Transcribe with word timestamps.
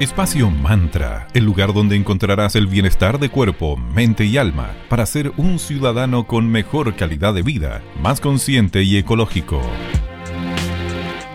Espacio 0.00 0.50
Mantra, 0.50 1.28
el 1.34 1.44
lugar 1.44 1.74
donde 1.74 1.94
encontrarás 1.94 2.56
el 2.56 2.66
bienestar 2.66 3.18
de 3.18 3.28
cuerpo, 3.28 3.76
mente 3.76 4.24
y 4.24 4.38
alma 4.38 4.74
para 4.88 5.04
ser 5.04 5.30
un 5.36 5.58
ciudadano 5.58 6.26
con 6.26 6.50
mejor 6.50 6.96
calidad 6.96 7.34
de 7.34 7.42
vida, 7.42 7.82
más 8.00 8.18
consciente 8.18 8.82
y 8.82 8.96
ecológico. 8.96 9.60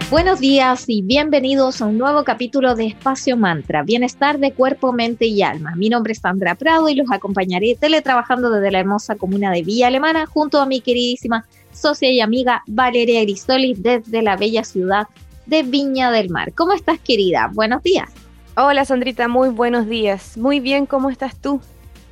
Buenos 0.10 0.40
días 0.40 0.86
y 0.88 1.04
bienvenidos 1.04 1.80
a 1.80 1.86
un 1.86 2.00
nuevo 2.00 2.24
capítulo 2.24 2.74
de 2.74 2.88
Espacio 2.88 3.38
Mantra, 3.38 3.84
Bienestar 3.84 4.40
de 4.40 4.52
Cuerpo, 4.52 4.92
Mente 4.94 5.28
y 5.28 5.44
Alma. 5.44 5.76
Mi 5.76 5.90
nombre 5.90 6.14
es 6.14 6.20
Sandra 6.22 6.56
Prado 6.56 6.90
y 6.90 6.96
los 6.96 7.12
acompañaré 7.12 7.78
teletrabajando 7.80 8.50
desde 8.50 8.72
la 8.72 8.80
hermosa 8.80 9.16
comuna 9.16 9.52
de 9.52 9.62
Villa 9.62 9.90
Alemana 9.90 10.26
junto 10.26 10.60
a 10.60 10.66
mi 10.66 10.82
queridísima 10.82 11.46
socia 11.72 12.10
y 12.10 12.20
amiga 12.20 12.64
Valeria 12.66 13.22
Gristoli 13.22 13.76
desde 13.78 14.24
la 14.24 14.38
bella 14.38 14.64
ciudad 14.64 15.08
de 15.46 15.62
Viña 15.62 16.10
del 16.10 16.32
Mar. 16.32 16.52
¿Cómo 16.56 16.74
estás 16.74 16.98
querida? 16.98 17.52
Buenos 17.54 17.84
días. 17.84 18.25
Hola 18.58 18.86
Sandrita, 18.86 19.28
muy 19.28 19.50
buenos 19.50 19.86
días. 19.86 20.38
Muy 20.38 20.62
bien, 20.62 20.86
¿cómo 20.86 21.10
estás 21.10 21.36
tú? 21.36 21.60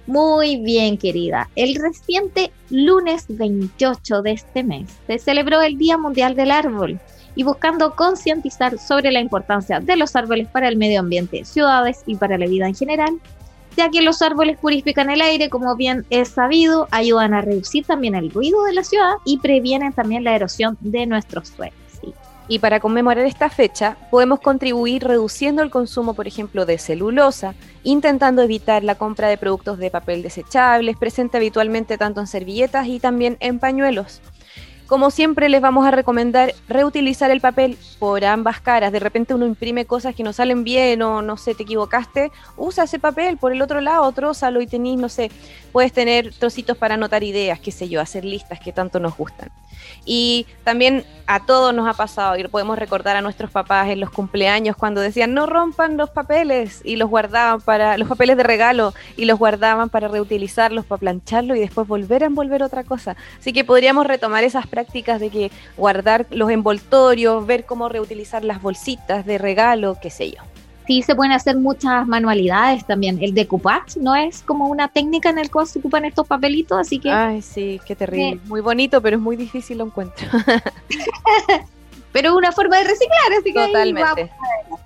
Muy 0.08 0.58
bien, 0.58 0.98
querida. 0.98 1.50
El 1.56 1.76
reciente 1.76 2.52
lunes 2.70 3.28
28 3.30 4.22
de 4.22 4.32
este 4.34 4.62
mes 4.62 4.90
se 5.08 5.20
celebró 5.20 5.62
el 5.62 5.78
Día 5.78 5.98
Mundial 5.98 6.36
del 6.36 6.52
Árbol 6.52 7.00
y 7.36 7.44
buscando 7.44 7.96
concientizar 7.96 8.78
sobre 8.78 9.10
la 9.14 9.22
importancia 9.22 9.80
de 9.80 9.96
los 9.96 10.18
árboles 10.18 10.50
para 10.50 10.68
el 10.68 10.76
medio 10.76 11.00
ambiente, 11.00 11.46
ciudades 11.46 12.04
y 12.08 12.16
para 12.16 12.38
la 12.38 12.46
vida 12.46 12.68
en 12.68 12.76
general, 12.76 13.22
ya 13.78 13.90
que 13.90 14.02
los 14.02 14.22
árboles 14.22 14.58
purifican 14.58 15.10
el 15.10 15.22
aire, 15.22 15.50
como 15.50 15.78
bien 15.78 16.05
es 16.10 16.28
sabido, 16.28 16.90
ayudan 16.91 17.34
a 17.34 17.40
reducir 17.40 17.86
también 17.86 18.16
el 18.16 18.32
ruido 18.32 18.66
de 18.66 18.74
la 18.74 18.84
ciudad 18.84 19.14
y 19.24 19.38
previenen 19.38 19.94
también 19.94 20.26
la 20.26 20.36
erosión 20.36 20.78
de 20.82 21.05
nuestros 21.05 21.48
suelos. 21.48 21.83
Y 22.53 22.59
para 22.59 22.80
conmemorar 22.80 23.25
esta 23.25 23.49
fecha, 23.49 23.98
podemos 24.12 24.39
contribuir 24.39 25.03
reduciendo 25.03 25.63
el 25.63 25.71
consumo, 25.71 26.13
por 26.13 26.27
ejemplo, 26.27 26.67
de 26.67 26.77
celulosa, 26.77 27.55
intentando 27.82 28.43
evitar 28.43 28.84
la 28.84 28.93
compra 28.93 29.27
de 29.27 29.40
productos 29.40 29.79
de 29.79 29.90
papel 29.90 30.21
desechables, 30.21 30.95
presente 30.95 31.37
habitualmente 31.37 31.98
tanto 31.98 32.20
en 32.20 32.27
servilletas 32.27 32.85
y 32.85 32.99
también 32.99 33.37
en 33.40 33.57
pañuelos. 33.57 34.21
Como 34.87 35.12
siempre 35.12 35.49
les 35.49 35.62
vamos 35.62 35.85
a 35.85 35.91
recomendar 35.91 36.53
reutilizar 36.67 37.31
el 37.31 37.41
papel 37.41 37.77
por 37.99 38.23
ambas 38.26 38.59
caras. 38.59 38.91
De 38.91 38.99
repente 38.99 39.34
uno 39.34 39.45
imprime 39.45 39.85
cosas 39.85 40.13
que 40.13 40.23
no 40.23 40.34
salen 40.34 40.63
bien 40.63 41.01
o 41.01 41.21
no 41.21 41.37
sé, 41.37 41.55
te 41.55 41.63
equivocaste. 41.63 42.31
Usa 42.57 42.84
ese 42.84 42.99
papel 42.99 43.37
por 43.37 43.54
el 43.54 43.61
otro 43.61 43.81
lado, 43.81 44.11
trózalo 44.11 44.61
y 44.61 44.67
tenés, 44.67 44.98
no 44.98 45.09
sé, 45.09 45.31
puedes 45.71 45.93
tener 45.93 46.34
trocitos 46.34 46.77
para 46.77 46.95
anotar 46.95 47.23
ideas, 47.23 47.59
qué 47.59 47.71
sé 47.71 47.89
yo, 47.89 48.01
hacer 48.01 48.26
listas 48.26 48.59
que 48.59 48.71
tanto 48.71 48.99
nos 48.99 49.17
gustan. 49.17 49.49
Y 50.05 50.45
también 50.63 51.05
a 51.27 51.45
todos 51.45 51.73
nos 51.73 51.87
ha 51.87 51.93
pasado 51.93 52.37
y 52.37 52.43
podemos 52.48 52.77
recordar 52.77 53.15
a 53.15 53.21
nuestros 53.21 53.51
papás 53.51 53.89
en 53.89 53.99
los 53.99 54.09
cumpleaños 54.09 54.76
cuando 54.76 55.01
decían 55.01 55.34
no 55.34 55.45
rompan 55.45 55.95
los 55.98 56.09
papeles 56.09 56.81
y 56.84 56.98
los 56.98 57.09
guardaban 57.09 57.61
para 57.61 57.98
los 57.98 58.09
papeles 58.09 58.35
de 58.35 58.43
regalo 58.43 58.93
y 59.15 59.26
los 59.26 59.39
guardaban 59.39 59.89
para 59.89 60.07
reutilizarlos, 60.07 60.85
para 60.85 60.99
plancharlo 60.99 61.55
y 61.55 61.59
después 61.59 61.87
volver 61.87 62.23
a 62.23 62.27
envolver 62.27 62.63
otra 62.63 62.84
cosa. 62.84 63.15
Así 63.39 63.54
que 63.54 63.63
podríamos 63.63 64.06
retomar 64.06 64.44
esas 64.44 64.67
prácticas 64.74 65.19
de 65.19 65.29
que 65.29 65.52
guardar 65.78 66.25
los 66.31 66.50
envoltorios, 66.50 67.46
ver 67.46 67.66
cómo 67.66 67.90
reutilizar 67.90 68.44
las 68.44 68.59
bolsitas 68.59 69.24
de 69.25 69.38
regalo, 69.38 69.97
qué 70.02 70.09
sé 70.09 70.31
yo 70.31 70.41
sí 70.88 71.02
se 71.02 71.16
pueden 71.16 71.31
hacer 71.31 71.57
muchas 71.57 72.07
manualidades 72.07 72.85
también. 72.85 73.22
El 73.22 73.34
decoupage 73.34 74.00
no 74.00 74.16
es 74.16 74.41
como 74.41 74.68
una 74.68 74.88
técnica 74.88 75.29
en 75.29 75.38
la 75.38 75.47
cual 75.47 75.68
se 75.68 75.79
ocupan 75.79 76.06
estos 76.06 76.28
papelitos, 76.28 76.78
así 76.78 77.00
que... 77.00 77.09
Ay, 77.09 77.41
sí, 77.41 77.79
qué 77.85 77.96
terrible. 77.96 78.40
Muy 78.46 78.62
bonito, 78.62 79.01
pero 79.01 79.18
es 79.18 79.22
muy 79.22 79.35
difícil 79.35 79.78
lo 79.78 79.85
encuentro. 79.85 80.28
pero 82.12 82.29
es 82.29 82.35
una 82.35 82.51
forma 82.51 82.78
de 82.78 82.84
reciclar, 82.84 83.34
así 83.40 83.53
que... 83.53 83.68
Totalmente. 83.68 84.31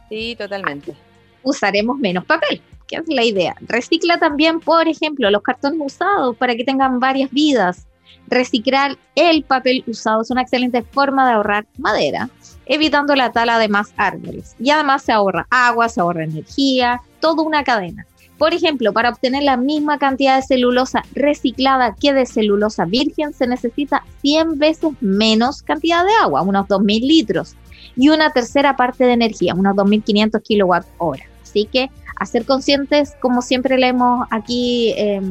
Sí, 0.09 0.35
totalmente. 0.37 0.95
Usaremos 1.43 1.97
menos 1.97 2.25
papel, 2.25 2.61
que 2.87 2.97
es 2.97 3.07
la 3.07 3.23
idea. 3.23 3.55
Recicla 3.61 4.17
también, 4.17 4.59
por 4.59 4.87
ejemplo, 4.87 5.29
los 5.29 5.41
cartones 5.41 5.79
usados 5.83 6.35
para 6.37 6.55
que 6.55 6.63
tengan 6.63 6.99
varias 6.99 7.31
vidas. 7.31 7.87
Reciclar 8.27 8.97
el 9.15 9.43
papel 9.43 9.83
usado 9.87 10.21
es 10.21 10.31
una 10.31 10.41
excelente 10.41 10.81
forma 10.81 11.27
de 11.27 11.33
ahorrar 11.33 11.65
madera 11.77 12.29
evitando 12.65 13.15
la 13.15 13.31
tala 13.31 13.59
de 13.59 13.69
más 13.69 13.93
árboles. 13.97 14.55
Y 14.59 14.69
además 14.69 15.03
se 15.03 15.13
ahorra 15.13 15.47
agua, 15.49 15.89
se 15.89 16.01
ahorra 16.01 16.25
energía, 16.25 17.01
toda 17.19 17.43
una 17.43 17.63
cadena. 17.63 18.05
Por 18.37 18.53
ejemplo, 18.53 18.93
para 18.93 19.09
obtener 19.09 19.43
la 19.43 19.57
misma 19.57 19.97
cantidad 19.97 20.35
de 20.35 20.43
celulosa 20.43 21.03
reciclada 21.13 21.95
que 21.99 22.13
de 22.13 22.25
celulosa 22.25 22.85
virgen 22.85 23.33
se 23.33 23.47
necesita 23.47 24.03
100 24.21 24.59
veces 24.59 24.91
menos 25.01 25.63
cantidad 25.63 26.05
de 26.05 26.13
agua, 26.21 26.43
unos 26.43 26.67
2.000 26.67 27.01
litros, 27.01 27.55
y 27.95 28.09
una 28.09 28.29
tercera 28.31 28.75
parte 28.75 29.05
de 29.05 29.13
energía, 29.13 29.55
unos 29.55 29.75
2.500 29.75 30.41
kilowatt 30.43 30.85
hora. 30.99 31.23
Así 31.41 31.65
que 31.65 31.89
a 32.19 32.25
ser 32.25 32.45
conscientes, 32.45 33.15
como 33.19 33.41
siempre 33.41 33.77
le 33.77 33.87
hemos 33.87 34.27
aquí 34.29 34.93
eh, 34.97 35.21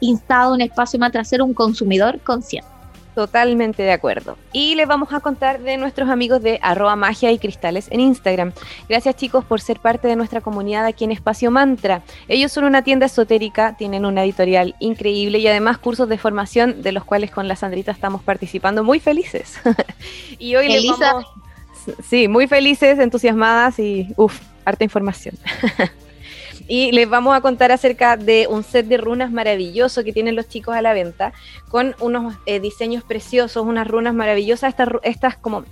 instado 0.00 0.54
un 0.54 0.60
espacio 0.60 0.98
más 0.98 1.12
ser 1.28 1.42
un 1.42 1.54
consumidor 1.54 2.20
consciente. 2.20 2.68
Totalmente 3.14 3.82
de 3.82 3.92
acuerdo. 3.92 4.38
Y 4.52 4.76
les 4.76 4.86
vamos 4.86 5.12
a 5.12 5.20
contar 5.20 5.60
de 5.60 5.76
nuestros 5.76 6.08
amigos 6.08 6.42
de 6.42 6.60
arroba 6.62 6.94
magia 6.94 7.32
y 7.32 7.38
cristales 7.38 7.88
en 7.90 8.00
Instagram. 8.00 8.52
Gracias 8.88 9.16
chicos 9.16 9.44
por 9.44 9.60
ser 9.60 9.80
parte 9.80 10.06
de 10.06 10.14
nuestra 10.14 10.40
comunidad 10.40 10.86
aquí 10.86 11.04
en 11.04 11.10
Espacio 11.10 11.50
Mantra. 11.50 12.02
Ellos 12.28 12.52
son 12.52 12.64
una 12.64 12.82
tienda 12.82 13.06
esotérica, 13.06 13.76
tienen 13.76 14.06
una 14.06 14.24
editorial 14.24 14.76
increíble 14.78 15.38
y 15.38 15.48
además 15.48 15.78
cursos 15.78 16.08
de 16.08 16.18
formación 16.18 16.82
de 16.82 16.92
los 16.92 17.04
cuales 17.04 17.32
con 17.32 17.48
la 17.48 17.56
Sandrita 17.56 17.90
estamos 17.90 18.22
participando 18.22 18.84
muy 18.84 19.00
felices. 19.00 19.58
y 20.38 20.54
hoy 20.54 20.68
les 20.68 20.86
vamos... 20.86 21.26
Sí, 22.04 22.28
muy 22.28 22.46
felices, 22.46 22.98
entusiasmadas 22.98 23.78
y 23.78 24.12
uff, 24.16 24.38
harta 24.64 24.84
información. 24.84 25.36
y 26.70 26.92
les 26.92 27.10
vamos 27.10 27.34
a 27.34 27.40
contar 27.40 27.72
acerca 27.72 28.16
de 28.16 28.46
un 28.48 28.62
set 28.62 28.86
de 28.86 28.96
runas 28.96 29.32
maravilloso 29.32 30.04
que 30.04 30.12
tienen 30.12 30.36
los 30.36 30.46
chicos 30.46 30.76
a 30.76 30.82
la 30.82 30.92
venta, 30.92 31.32
con 31.68 31.96
unos 31.98 32.36
eh, 32.46 32.60
diseños 32.60 33.02
preciosos, 33.02 33.66
unas 33.66 33.88
runas 33.88 34.14
maravillosas, 34.14 34.68
estas, 34.68 34.88
estas 35.02 35.36
como 35.36 35.64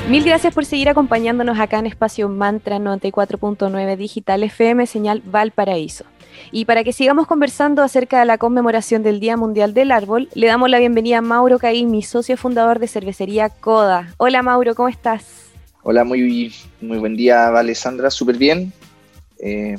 Mil 0.08 0.24
gracias 0.24 0.54
por 0.54 0.64
seguir 0.64 0.88
acompañándonos 0.88 1.60
acá 1.60 1.78
en 1.78 1.84
Espacio 1.84 2.30
Mantra 2.30 2.78
94.9 2.78 3.94
Digital 3.98 4.42
FM, 4.42 4.86
señal 4.86 5.20
Valparaíso. 5.22 6.06
Y 6.50 6.64
para 6.64 6.82
que 6.82 6.94
sigamos 6.94 7.26
conversando 7.26 7.82
acerca 7.82 8.20
de 8.20 8.24
la 8.24 8.38
conmemoración 8.38 9.02
del 9.02 9.20
Día 9.20 9.36
Mundial 9.36 9.74
del 9.74 9.92
Árbol, 9.92 10.30
le 10.32 10.46
damos 10.46 10.70
la 10.70 10.78
bienvenida 10.78 11.18
a 11.18 11.20
Mauro 11.20 11.58
Caín, 11.58 11.90
mi 11.90 12.02
socio 12.02 12.38
fundador 12.38 12.78
de 12.78 12.88
cervecería 12.88 13.50
Coda. 13.50 14.14
Hola 14.16 14.40
Mauro, 14.40 14.74
¿cómo 14.74 14.88
estás? 14.88 15.50
Hola, 15.82 16.04
muy, 16.04 16.54
muy 16.80 16.96
buen 16.96 17.14
día, 17.14 17.48
Alessandra, 17.48 18.10
súper 18.10 18.38
bien. 18.38 18.72
Eh, 19.38 19.76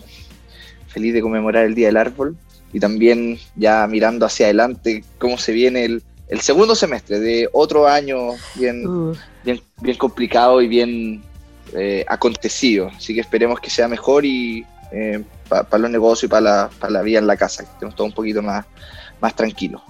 feliz 0.89 1.15
de 1.15 1.21
conmemorar 1.21 1.65
el 1.65 1.73
Día 1.73 1.87
del 1.87 1.97
Árbol 1.97 2.37
y 2.71 2.79
también 2.79 3.39
ya 3.55 3.87
mirando 3.87 4.27
hacia 4.27 4.45
adelante 4.45 5.03
cómo 5.17 5.39
se 5.39 5.53
viene 5.53 5.85
el, 5.85 6.03
el 6.29 6.39
segundo 6.41 6.75
semestre 6.75 7.19
de 7.19 7.49
otro 7.51 7.87
año 7.87 8.33
bien, 8.55 8.87
Uh, 8.87 9.15
bien, 9.43 9.61
bien 9.81 9.97
complicado 9.97 10.61
y 10.61 10.67
bien 10.67 11.23
eh, 11.73 12.05
acontecido. 12.07 12.89
Así 12.95 13.13
que 13.13 13.21
esperemos 13.21 13.59
que 13.59 13.69
sea 13.69 13.87
mejor 13.87 14.25
y 14.25 14.65
para 15.49 15.77
los 15.77 15.89
negocios 15.91 16.23
y 16.23 16.27
para 16.27 16.41
la, 16.41 16.69
para 16.79 16.93
la 16.93 17.01
vida 17.01 17.19
en 17.19 17.27
la 17.27 17.37
casa, 17.37 17.63
que 17.63 17.71
estemos 17.71 17.95
todo 17.95 18.07
un 18.07 18.13
poquito 18.13 18.41
más, 18.41 18.65
más 19.19 19.35
tranquilos. 19.35 19.81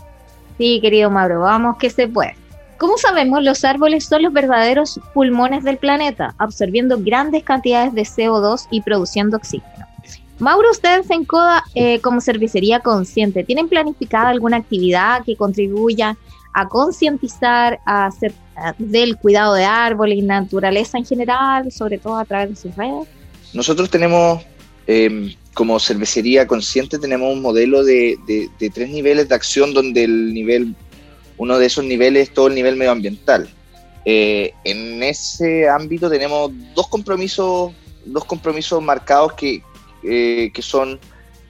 Sí, 0.57 0.79
querido 0.81 1.09
Mauro, 1.09 1.41
vamos 1.41 1.77
que 1.77 1.89
se 1.89 2.07
puede. 2.07 2.35
Como 2.77 2.97
sabemos, 2.97 3.43
los 3.43 3.63
árboles 3.65 4.05
son 4.05 4.23
los 4.23 4.33
verdaderos 4.33 4.99
pulmones 5.13 5.63
del 5.63 5.77
planeta, 5.77 6.33
absorbiendo 6.37 6.97
grandes 6.97 7.43
cantidades 7.43 7.93
de 7.93 8.03
CO2 8.03 8.67
y 8.71 8.81
produciendo 8.81 9.37
oxígeno. 9.37 9.85
Mauro, 10.39 10.71
ustedes 10.71 11.09
en 11.09 11.25
CODA, 11.25 11.65
eh, 11.75 11.99
como 11.99 12.21
cervecería 12.21 12.79
consciente, 12.79 13.43
¿tienen 13.43 13.67
planificada 13.67 14.29
alguna 14.29 14.57
actividad 14.57 15.23
que 15.25 15.35
contribuya 15.35 16.15
a 16.53 16.67
concientizar 16.67 17.79
hacer, 17.85 18.33
del 18.77 19.17
cuidado 19.17 19.53
de 19.53 19.65
árboles 19.65 20.17
y 20.17 20.21
naturaleza 20.21 20.97
en 20.97 21.05
general, 21.05 21.71
sobre 21.71 21.97
todo 21.97 22.17
a 22.17 22.25
través 22.25 22.49
de 22.49 22.55
sus 22.55 22.75
redes? 22.75 23.07
Nosotros 23.53 23.89
tenemos, 23.89 24.41
eh, 24.87 25.35
como 25.53 25.79
cervecería 25.79 26.47
consciente, 26.47 26.99
tenemos 26.99 27.31
un 27.33 27.41
modelo 27.41 27.83
de, 27.83 28.17
de- 28.27 28.49
de 28.59 28.69
tres 28.69 28.89
niveles 28.89 29.29
de 29.29 29.35
acción 29.35 29.73
donde 29.73 30.03
el 30.03 30.33
nivel, 30.33 30.75
uno 31.37 31.57
de 31.57 31.65
esos 31.65 31.83
niveles 31.85 32.29
es 32.29 32.33
todo 32.33 32.47
el 32.47 32.55
nivel 32.55 32.75
medioambiental. 32.75 33.49
Eh, 34.05 34.53
en 34.63 35.03
ese 35.03 35.67
ámbito 35.69 36.09
tenemos 36.09 36.51
dos 36.75 36.87
compromisos, 36.87 37.71
dos 38.05 38.25
compromisos 38.25 38.81
marcados 38.81 39.33
que, 39.33 39.61
eh, 40.03 40.51
que 40.53 40.61
son 40.61 40.99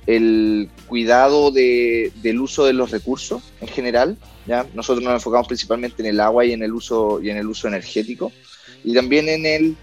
el 0.08 0.70
cuidado 0.90 1.52
de- 1.52 2.12
del 2.22 2.42
uso 2.42 2.66
de 2.66 2.74
los 2.74 2.92
recursos 2.92 3.42
en 3.62 3.68
general. 3.70 4.18
¿ya? 4.48 4.66
Nosotros 4.74 5.04
nos 5.04 5.14
enfocamos 5.14 5.48
principalmente 5.48 6.02
en 6.02 6.08
el 6.10 6.20
agua 6.20 6.44
y 6.46 6.52
en 6.54 6.64
el 6.64 6.74
uso, 6.74 7.22
y 7.22 7.30
en 7.30 7.38
el 7.38 7.48
uso 7.48 7.68
energético. 7.68 8.32
Y 8.84 8.94
también 8.94 9.30
en 9.30 9.46
el 9.46 9.76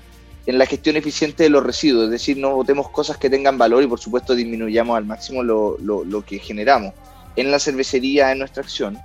en 0.48 0.58
la 0.58 0.66
gestión 0.66 0.94
eficiente 0.96 1.42
de 1.42 1.50
los 1.50 1.64
residuos, 1.64 2.04
es 2.04 2.10
decir, 2.12 2.36
no 2.36 2.54
botemos 2.54 2.88
cosas 2.90 3.16
que 3.16 3.28
tengan 3.28 3.58
valor 3.58 3.82
y 3.82 3.88
por 3.88 3.98
supuesto 3.98 4.32
disminuyamos 4.32 4.96
al 4.96 5.04
máximo 5.04 5.42
lo, 5.42 5.76
lo- 5.80 6.04
lo 6.04 6.24
que 6.24 6.38
generamos 6.38 6.92
en 7.34 7.50
la 7.50 7.58
cervecería, 7.58 8.30
en 8.30 8.38
nuestra 8.38 8.62
acción. 8.62 8.96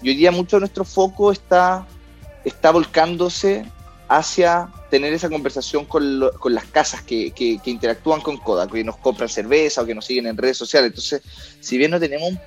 Y 0.00 0.08
hoy 0.08 0.14
día 0.16 0.30
mucho 0.32 0.56
de 0.56 0.60
nuestro 0.60 0.86
foco 0.86 1.30
está, 1.30 1.86
está 2.42 2.70
volcándose 2.70 3.64
hacia 4.08 4.68
tener 4.90 5.12
esa 5.12 5.28
conversación 5.28 5.84
con, 5.84 6.18
lo- 6.20 6.32
con 6.32 6.54
las 6.54 6.64
casas 6.66 7.02
que, 7.02 7.30
que- 7.32 7.60
interactúan 7.64 8.20
con 8.20 8.38
Coda, 8.38 8.66
que 8.68 8.82
nos 8.84 8.96
compran 8.98 9.28
cerveza 9.28 9.82
o 9.82 9.86
que 9.86 9.94
nos 9.94 10.04
siguen 10.06 10.26
en 10.26 10.36
redes 10.36 10.56
sociales. 10.56 10.90
Entonces, 10.90 11.22
si 11.60 11.78
bien 11.78 11.90
no 11.90 12.00
tenemos 12.00 12.30
un 12.30 12.40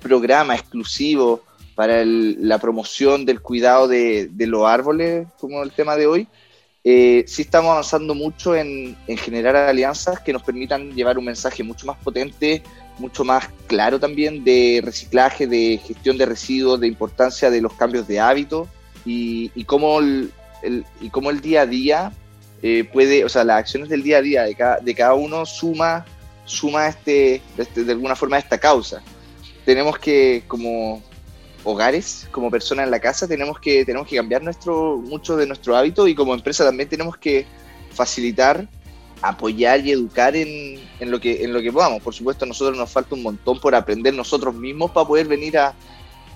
programa 0.00 0.54
exclusivo 0.54 1.42
para 1.74 2.04
la 2.04 2.58
promoción 2.58 3.24
del 3.24 3.40
cuidado 3.40 3.88
de, 3.88 4.28
de 4.30 4.46
los 4.46 4.66
árboles, 4.66 5.26
como 5.38 5.62
el 5.62 5.72
tema 5.72 5.96
de 5.96 6.06
hoy, 6.06 6.28
eh, 6.84 7.24
sí 7.26 7.42
estamos 7.42 7.70
avanzando 7.72 8.14
mucho 8.14 8.54
en, 8.54 8.96
en 9.06 9.16
generar 9.16 9.56
alianzas 9.56 10.20
que 10.20 10.32
nos 10.32 10.42
permitan 10.42 10.92
llevar 10.92 11.18
un 11.18 11.24
mensaje 11.24 11.62
mucho 11.62 11.86
más 11.86 11.96
potente, 11.98 12.62
mucho 12.98 13.24
más 13.24 13.48
claro 13.66 13.98
también 13.98 14.44
de 14.44 14.82
reciclaje, 14.84 15.46
de 15.46 15.80
gestión 15.84 16.18
de 16.18 16.26
residuos, 16.26 16.80
de 16.80 16.86
importancia 16.86 17.50
de 17.50 17.60
los 17.62 17.72
cambios 17.74 18.06
de 18.06 18.20
hábito 18.20 18.68
y, 19.04 19.50
cómo 19.64 20.00
y 21.00 21.10
cómo 21.10 21.30
el 21.30 21.40
día 21.40 21.62
a 21.62 21.66
día 21.66 22.12
eh, 22.62 22.84
puede, 22.92 23.24
o 23.24 23.28
sea, 23.28 23.44
las 23.44 23.58
acciones 23.58 23.88
del 23.88 24.02
día 24.02 24.18
a 24.18 24.22
día 24.22 24.42
de 24.44 24.54
cada, 24.54 24.78
de 24.80 24.94
cada 24.94 25.14
uno 25.14 25.44
suma, 25.44 26.04
suma 26.44 26.88
este, 26.88 27.42
este- 27.58 27.84
de 27.84 27.92
alguna 27.92 28.16
forma 28.16 28.38
esta 28.38 28.58
causa. 28.58 29.02
Tenemos 29.64 29.98
que, 29.98 30.44
como 30.46 31.02
hogares, 31.62 32.26
como 32.30 32.50
personas 32.50 32.84
en 32.84 32.90
la 32.90 33.00
casa, 33.00 33.26
tenemos 33.28 33.58
que, 33.58 33.84
tenemos 33.84 34.06
que 34.08 34.16
cambiar 34.16 34.42
nuestro, 34.42 34.96
mucho 34.98 35.36
de 35.36 35.46
nuestro 35.46 35.76
hábito 35.76 36.06
y 36.08 36.14
como 36.14 36.34
empresa 36.34 36.64
también 36.64 36.88
tenemos 36.88 37.16
que 37.16 37.46
facilitar 37.92 38.66
apoyar 39.22 39.80
y 39.80 39.90
educar 39.92 40.36
en, 40.36 40.78
en 41.00 41.10
lo 41.10 41.18
que, 41.18 41.42
en 41.44 41.54
lo 41.54 41.62
que 41.62 41.72
podamos. 41.72 42.02
Por 42.02 42.12
supuesto, 42.14 42.44
a 42.44 42.48
nosotros 42.48 42.76
nos 42.76 42.90
falta 42.90 43.14
un 43.14 43.22
montón 43.22 43.58
por 43.58 43.74
aprender 43.74 44.12
nosotros 44.12 44.54
mismos 44.54 44.90
para 44.90 45.06
poder 45.06 45.26
venir 45.26 45.56
a- 45.56 45.74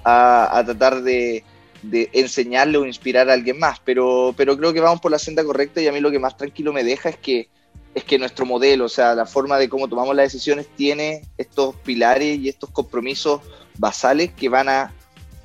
a 0.05 0.65
tratar 0.65 1.03
de, 1.03 1.45
de 1.83 2.11
enseñarle 2.13 2.79
o 2.79 2.87
inspirar 2.87 3.31
a 3.31 3.35
alguien 3.35 3.59
más, 3.59 3.81
pero, 3.85 4.35
pero 4.37 4.57
creo 4.57 4.73
que 4.73 4.81
vamos 4.81 5.01
por 5.01 5.11
la 5.11 5.19
senda 5.19 5.45
correcta 5.45 5.81
y 5.81 5.87
a 5.87 5.93
mí 5.93 6.01
lo 6.01 6.11
que 6.11 6.19
más 6.19 6.37
tranquilo 6.37 6.73
me 6.73 6.83
deja 6.85 7.09
es 7.09 7.17
que, 7.17 7.49
es 7.95 8.05
que 8.05 8.19
nuestro 8.19 8.45
modelo, 8.47 8.85
o 8.87 8.89
sea, 8.89 9.15
la 9.15 9.27
forma 9.27 9.59
de 9.59 9.69
cómo 9.69 9.89
tomamos 9.89 10.15
las 10.17 10.33
decisiones 10.33 10.67
tiene 10.77 11.23
estos 11.37 11.75
pilares 11.77 12.39
y 12.39 12.49
estos 12.49 12.71
compromisos 12.71 13.41
basales 13.79 14.31
que 14.33 14.49
van 14.49 14.69
a 14.69 14.93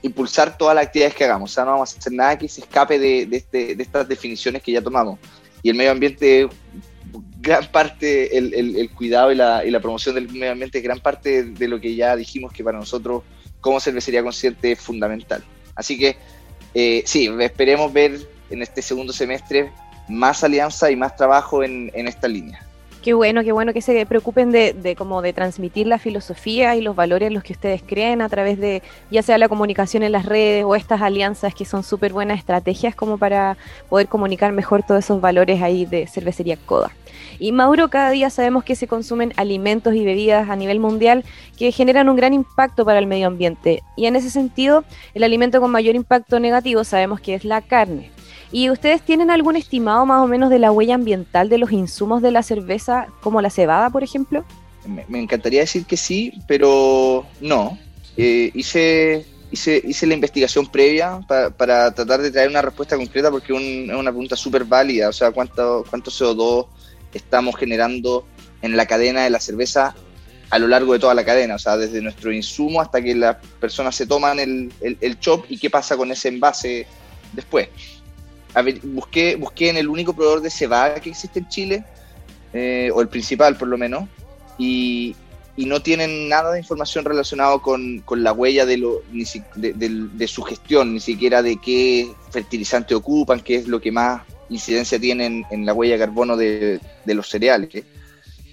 impulsar 0.02 0.58
todas 0.58 0.76
las 0.76 0.88
actividades 0.88 1.16
que 1.16 1.24
hagamos. 1.24 1.52
O 1.52 1.54
sea, 1.54 1.64
no 1.66 1.72
vamos 1.72 1.94
a 1.96 1.98
hacer 2.00 2.12
nada 2.14 2.38
que 2.38 2.50
se 2.50 2.62
escape 2.62 3.00
de, 3.00 3.26
de 3.26 3.38
este- 3.38 3.76
de 3.76 3.84
estas 3.84 4.08
definiciones 4.08 4.62
que 4.62 4.72
ya 4.72 4.82
tomamos. 4.82 5.18
Y 5.62 5.70
el 5.70 5.76
medio 5.78 5.92
ambiente, 5.92 6.50
gran 7.40 7.66
parte, 7.72 8.38
el, 8.38 8.54
el- 8.54 8.76
el 8.76 8.90
cuidado 8.90 9.32
y 9.32 9.36
la, 9.36 9.64
y 9.66 9.72
la 9.72 9.80
promoción 9.80 10.16
del 10.16 10.28
medio 10.30 10.52
ambiente 10.52 10.80
es 10.80 10.84
gran 10.84 11.00
parte 11.00 11.44
de 11.44 11.68
lo 11.68 11.80
que 11.80 11.96
ya 11.96 12.16
dijimos 12.16 12.52
que 12.52 12.64
para 12.64 12.80
nosotros 12.80 13.24
como 13.62 13.80
cervecería 13.80 14.22
consciente 14.24 14.74
es 14.74 14.80
fundamental. 14.82 15.42
Así 15.76 15.98
que 15.98 16.18
eh, 16.74 17.04
sí, 17.06 17.30
esperemos 17.40 17.92
ver 17.94 18.20
en 18.50 18.62
este 18.62 18.82
segundo 18.82 19.14
semestre 19.14 19.72
más 20.08 20.44
alianza 20.44 20.92
y 20.92 20.96
más 20.96 21.16
trabajo 21.16 21.64
en, 21.64 21.92
en 21.94 22.08
esta 22.08 22.28
línea. 22.28 22.66
Qué 23.04 23.14
bueno, 23.14 23.44
qué 23.44 23.52
bueno 23.52 23.74
que 23.74 23.82
se 23.82 24.06
preocupen 24.06 24.52
de, 24.52 24.72
de 24.72 24.96
como 24.96 25.22
de 25.22 25.34
transmitir 25.34 25.88
la 25.88 26.00
filosofía 26.00 26.78
y 26.78 26.82
los 26.82 26.96
valores 26.96 27.28
en 27.28 27.34
los 27.34 27.44
que 27.44 27.52
ustedes 27.52 27.84
creen 27.86 28.22
a 28.22 28.30
través 28.30 28.58
de 28.58 28.82
ya 29.12 29.22
sea 29.22 29.38
la 29.38 29.50
comunicación 29.50 30.04
en 30.04 30.14
las 30.14 30.26
redes 30.26 30.64
o 30.64 30.74
estas 30.74 31.02
alianzas 31.02 31.54
que 31.54 31.66
son 31.66 31.84
súper 31.84 32.14
buenas 32.14 32.40
estrategias 32.40 32.96
como 32.96 33.18
para 33.18 33.58
poder 33.90 34.08
comunicar 34.08 34.54
mejor 34.54 34.84
todos 34.84 35.04
esos 35.04 35.20
valores 35.20 35.62
ahí 35.62 35.86
de 35.86 36.08
cervecería 36.08 36.56
Coda. 36.56 36.92
Y 37.40 37.52
Mauro, 37.52 37.90
cada 37.90 38.10
día 38.10 38.30
sabemos 38.30 38.64
que 38.64 38.78
se 38.78 38.88
consumen 38.88 39.34
alimentos 39.36 39.96
y 39.96 40.06
bebidas 40.06 40.50
a 40.50 40.56
nivel 40.56 40.80
mundial 40.80 41.26
que 41.58 41.74
generan 41.74 42.08
un 42.08 42.16
gran 42.16 42.34
impacto 42.34 42.86
para 42.86 43.00
el 43.00 43.08
medio 43.08 43.28
ambiente. 43.28 43.84
Y 43.98 44.06
en 44.06 44.16
ese 44.16 44.30
sentido, 44.30 44.86
el 45.14 45.24
alimento 45.24 45.60
con 45.60 45.72
mayor 45.72 45.96
impacto 45.96 46.40
negativo 46.40 46.86
sabemos 46.86 47.20
que 47.20 47.36
es 47.36 47.44
la 47.44 47.60
carne. 47.60 48.12
¿Y 48.54 48.70
ustedes 48.70 49.02
tienen 49.02 49.32
algún 49.32 49.56
estimado 49.56 50.06
más 50.06 50.24
o 50.24 50.28
menos 50.28 50.52
de 50.52 50.60
la 50.60 50.72
huella 50.72 50.94
ambiental 50.94 51.50
de 51.50 51.58
los 51.58 51.72
insumos 51.72 52.22
de 52.22 52.32
la 52.32 52.44
cerveza, 52.44 53.08
como 53.20 53.42
la 53.42 53.50
cebada, 53.50 53.90
por 53.90 54.04
ejemplo? 54.04 54.46
Me, 55.08 55.20
encantaría 55.20 55.62
decir 55.62 55.86
que 55.86 55.98
sí, 55.98 56.32
pero 56.48 57.26
no. 57.42 57.80
Eh, 58.16 58.52
hice, 58.54 59.26
hice, 59.50 59.82
hice 59.84 60.06
la 60.06 60.14
investigación 60.14 60.68
previa 60.68 61.20
pa- 61.28 61.50
para 61.50 61.92
tratar 61.96 62.22
de 62.22 62.30
traer 62.30 62.50
una 62.50 62.62
respuesta 62.62 62.96
concreta 62.96 63.32
porque 63.32 63.54
es 63.54 63.60
una 63.60 64.12
pregunta 64.12 64.36
súper 64.36 64.66
válida. 64.66 65.10
O 65.10 65.14
sea, 65.14 65.32
¿cuánto, 65.32 65.84
¿cuánto 65.90 66.12
CO2 66.12 66.68
estamos 67.12 67.56
generando 67.56 68.28
en 68.62 68.78
la 68.78 68.86
cadena 68.86 69.24
de 69.24 69.32
la 69.32 69.40
cerveza 69.40 69.96
a 70.52 70.60
lo 70.60 70.68
largo 70.68 70.94
de 70.94 71.00
toda 71.00 71.16
la 71.16 71.26
cadena? 71.26 71.56
O 71.56 71.60
sea, 71.60 71.76
desde 71.76 72.02
nuestro 72.02 72.32
insumo 72.32 72.82
hasta 72.82 73.02
que 73.02 73.16
las 73.16 73.38
personas 73.60 73.96
se 73.96 74.06
toman 74.06 74.38
el, 74.40 74.72
el, 74.80 74.96
el 75.02 75.20
chop 75.20 75.46
y 75.50 75.58
qué 75.58 75.72
pasa 75.72 75.98
con 75.98 76.12
ese 76.12 76.28
envase 76.28 76.86
después. 77.32 77.70
A 78.54 78.62
ver, 78.62 78.80
busqué, 78.84 79.36
busqué 79.36 79.70
en 79.70 79.78
el 79.78 79.88
único 79.88 80.14
proveedor 80.14 80.42
de 80.42 80.50
cebada 80.50 80.96
que 80.96 81.10
existe 81.10 81.40
en 81.40 81.48
Chile, 81.50 81.84
eh, 82.54 82.92
o 82.94 83.02
el 83.02 83.08
principal 83.08 83.58
por 83.58 83.68
lo 83.68 83.78
menos, 83.78 84.08
y, 84.60 85.16
y 85.56 85.66
no 85.66 85.82
tienen 85.82 86.30
nada 86.30 86.52
de 86.52 86.60
información 86.60 87.04
relacionada 87.04 87.58
con, 87.60 88.00
con 88.02 88.24
la 88.24 88.32
huella 88.32 88.66
de, 88.66 88.78
lo, 88.78 89.02
ni 89.12 89.26
si- 89.26 89.44
de, 89.56 89.74
del- 89.74 90.16
de 90.18 90.28
su 90.28 90.44
gestión, 90.44 90.94
ni 90.94 91.00
siquiera 91.00 91.42
de 91.42 91.58
qué 91.60 92.12
fertilizante 92.32 92.94
ocupan, 92.94 93.40
qué 93.42 93.56
es 93.56 93.68
lo 93.68 93.82
que 93.82 93.92
más 93.92 94.22
incidencia 94.50 95.00
tienen 95.00 95.46
en 95.50 95.66
la 95.66 95.74
huella 95.74 95.94
de 95.94 96.00
carbono 96.00 96.38
de, 96.38 96.80
de 97.06 97.14
los 97.16 97.28
cereales. 97.28 97.84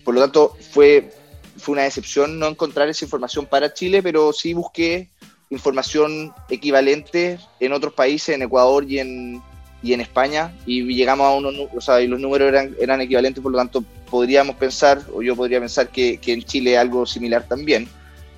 Por 0.03 0.15
lo 0.15 0.21
tanto, 0.23 0.57
fue, 0.73 1.11
fue 1.59 1.75
una 1.75 1.83
decepción 1.83 2.39
no 2.39 2.47
encontrar 2.47 2.89
esa 2.89 3.05
información 3.05 3.45
para 3.45 3.75
Chile, 3.75 4.03
pero 4.03 4.33
sí 4.33 4.55
busqué 4.55 5.09
información 5.51 6.33
equivalente 6.49 7.39
en 7.59 7.73
otros 7.75 7.93
países, 7.93 8.35
en 8.35 8.43
Ecuador 8.43 8.85
y 8.89 8.99
en, 9.01 9.43
y 9.83 9.93
en 9.93 10.01
España, 10.01 10.53
y 10.67 10.83
llegamos 10.83 11.27
a 11.27 11.31
unos, 11.31 11.55
o 11.75 11.81
sea, 11.81 12.01
y 12.01 12.07
los 12.07 12.21
números 12.21 12.49
eran, 12.49 12.77
eran 12.79 13.01
equivalentes, 13.01 13.43
por 13.43 13.53
lo 13.53 13.59
tanto 13.59 13.83
podríamos 14.11 14.57
pensar, 14.57 15.01
o 15.15 15.23
yo 15.23 15.35
podría 15.35 15.61
pensar 15.61 15.89
que, 15.89 16.19
que 16.19 16.33
en 16.33 16.43
Chile 16.43 16.77
algo 16.77 17.07
similar 17.07 17.47
también, 17.49 17.89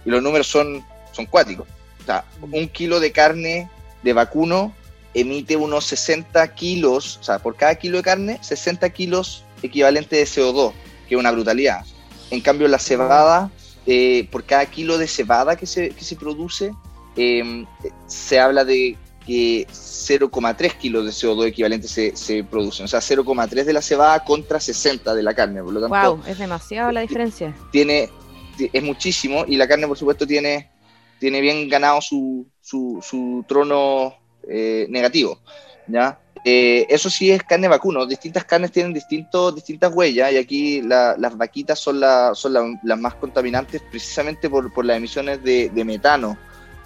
y 0.04 0.11
los 0.11 0.22
números 0.22 0.46
son, 0.46 0.84
son 1.12 1.26
cuáticos. 1.26 1.66
O 2.02 2.04
sea, 2.04 2.25
un 2.40 2.68
kilo 2.68 3.00
de 3.00 3.12
carne 3.12 3.68
de 4.02 4.12
vacuno 4.12 4.75
emite 5.14 5.56
unos 5.56 5.84
60 5.87 6.54
kilos, 6.54 7.18
o 7.20 7.25
sea, 7.25 7.38
por 7.38 7.56
cada 7.56 7.75
kilo 7.75 7.99
de 7.99 8.02
carne, 8.02 8.38
60 8.40 8.88
kilos 8.90 9.44
equivalente 9.62 10.16
de 10.16 10.25
CO2, 10.25 10.72
que 11.08 11.14
es 11.14 11.18
una 11.18 11.30
brutalidad. 11.30 11.84
En 12.30 12.40
cambio, 12.40 12.66
la 12.68 12.78
cebada, 12.78 13.50
eh, 13.87 14.28
por 14.30 14.44
cada 14.44 14.66
kilo 14.66 14.99
de 14.99 15.06
cebada 15.06 15.56
que 15.56 15.66
se, 15.66 15.90
que 15.90 16.04
se 16.04 16.16
produce, 16.16 16.72
eh, 17.16 17.64
se 18.06 18.40
habla 18.40 18.64
de 18.64 18.96
que 19.25 19.67
0,3 19.71 20.76
kilos 20.79 21.05
de 21.05 21.11
CO2 21.12 21.47
equivalente 21.47 21.88
se, 21.88 22.17
se 22.17 22.43
producen. 22.45 22.85
O 22.85 22.88
sea, 22.88 23.00
0,3 23.00 23.64
de 23.64 23.73
la 23.73 23.83
cebada 23.83 24.25
contra 24.25 24.59
60 24.61 25.14
de 25.14 25.23
la 25.23 25.35
carne. 25.35 25.62
Por 25.62 25.73
lo 25.73 25.81
tanto, 25.81 26.17
Wow, 26.17 26.25
es 26.26 26.38
demasiado 26.38 26.91
la 26.93 27.00
diferencia. 27.00 27.55
tiene, 27.71 28.09
ti- 28.57 28.71
es 28.73 28.83
muchísimo 28.83 29.45
y 29.47 29.57
la 29.57 29.67
carne, 29.69 29.87
por 29.87 29.97
supuesto, 29.99 30.26
tiene, 30.26 30.71
tiene 31.19 31.41
bien 31.41 31.69
ganado 31.69 32.00
su, 32.00 32.47
su, 32.61 32.99
su 33.02 33.45
trono 33.49 34.14
eh, 34.49 34.87
negativo. 34.91 35.38
¿ya? 35.87 36.19
Eh, 36.45 36.87
eso 36.88 37.09
sí 37.09 37.31
es 37.31 37.43
carne 37.45 37.69
vacuno. 37.69 38.05
Distintas 38.07 38.45
carnes 38.45 38.73
tienen 38.73 38.93
distintos, 38.93 39.55
distintas 39.55 39.93
huellas 39.95 40.33
y 40.33 40.37
aquí 40.37 40.83
la- 40.83 41.14
las 41.17 41.37
vaquitas 41.37 41.79
son, 41.79 42.00
la- 42.00 42.35
son 42.35 42.52
la- 42.52 42.81
las 42.83 42.99
más 42.99 43.14
contaminantes 43.14 43.81
precisamente 43.91 44.50
por, 44.50 44.73
por 44.73 44.85
las 44.85 44.97
emisiones 44.97 45.43
de, 45.45 45.71
de 45.71 45.85
metano 45.85 46.37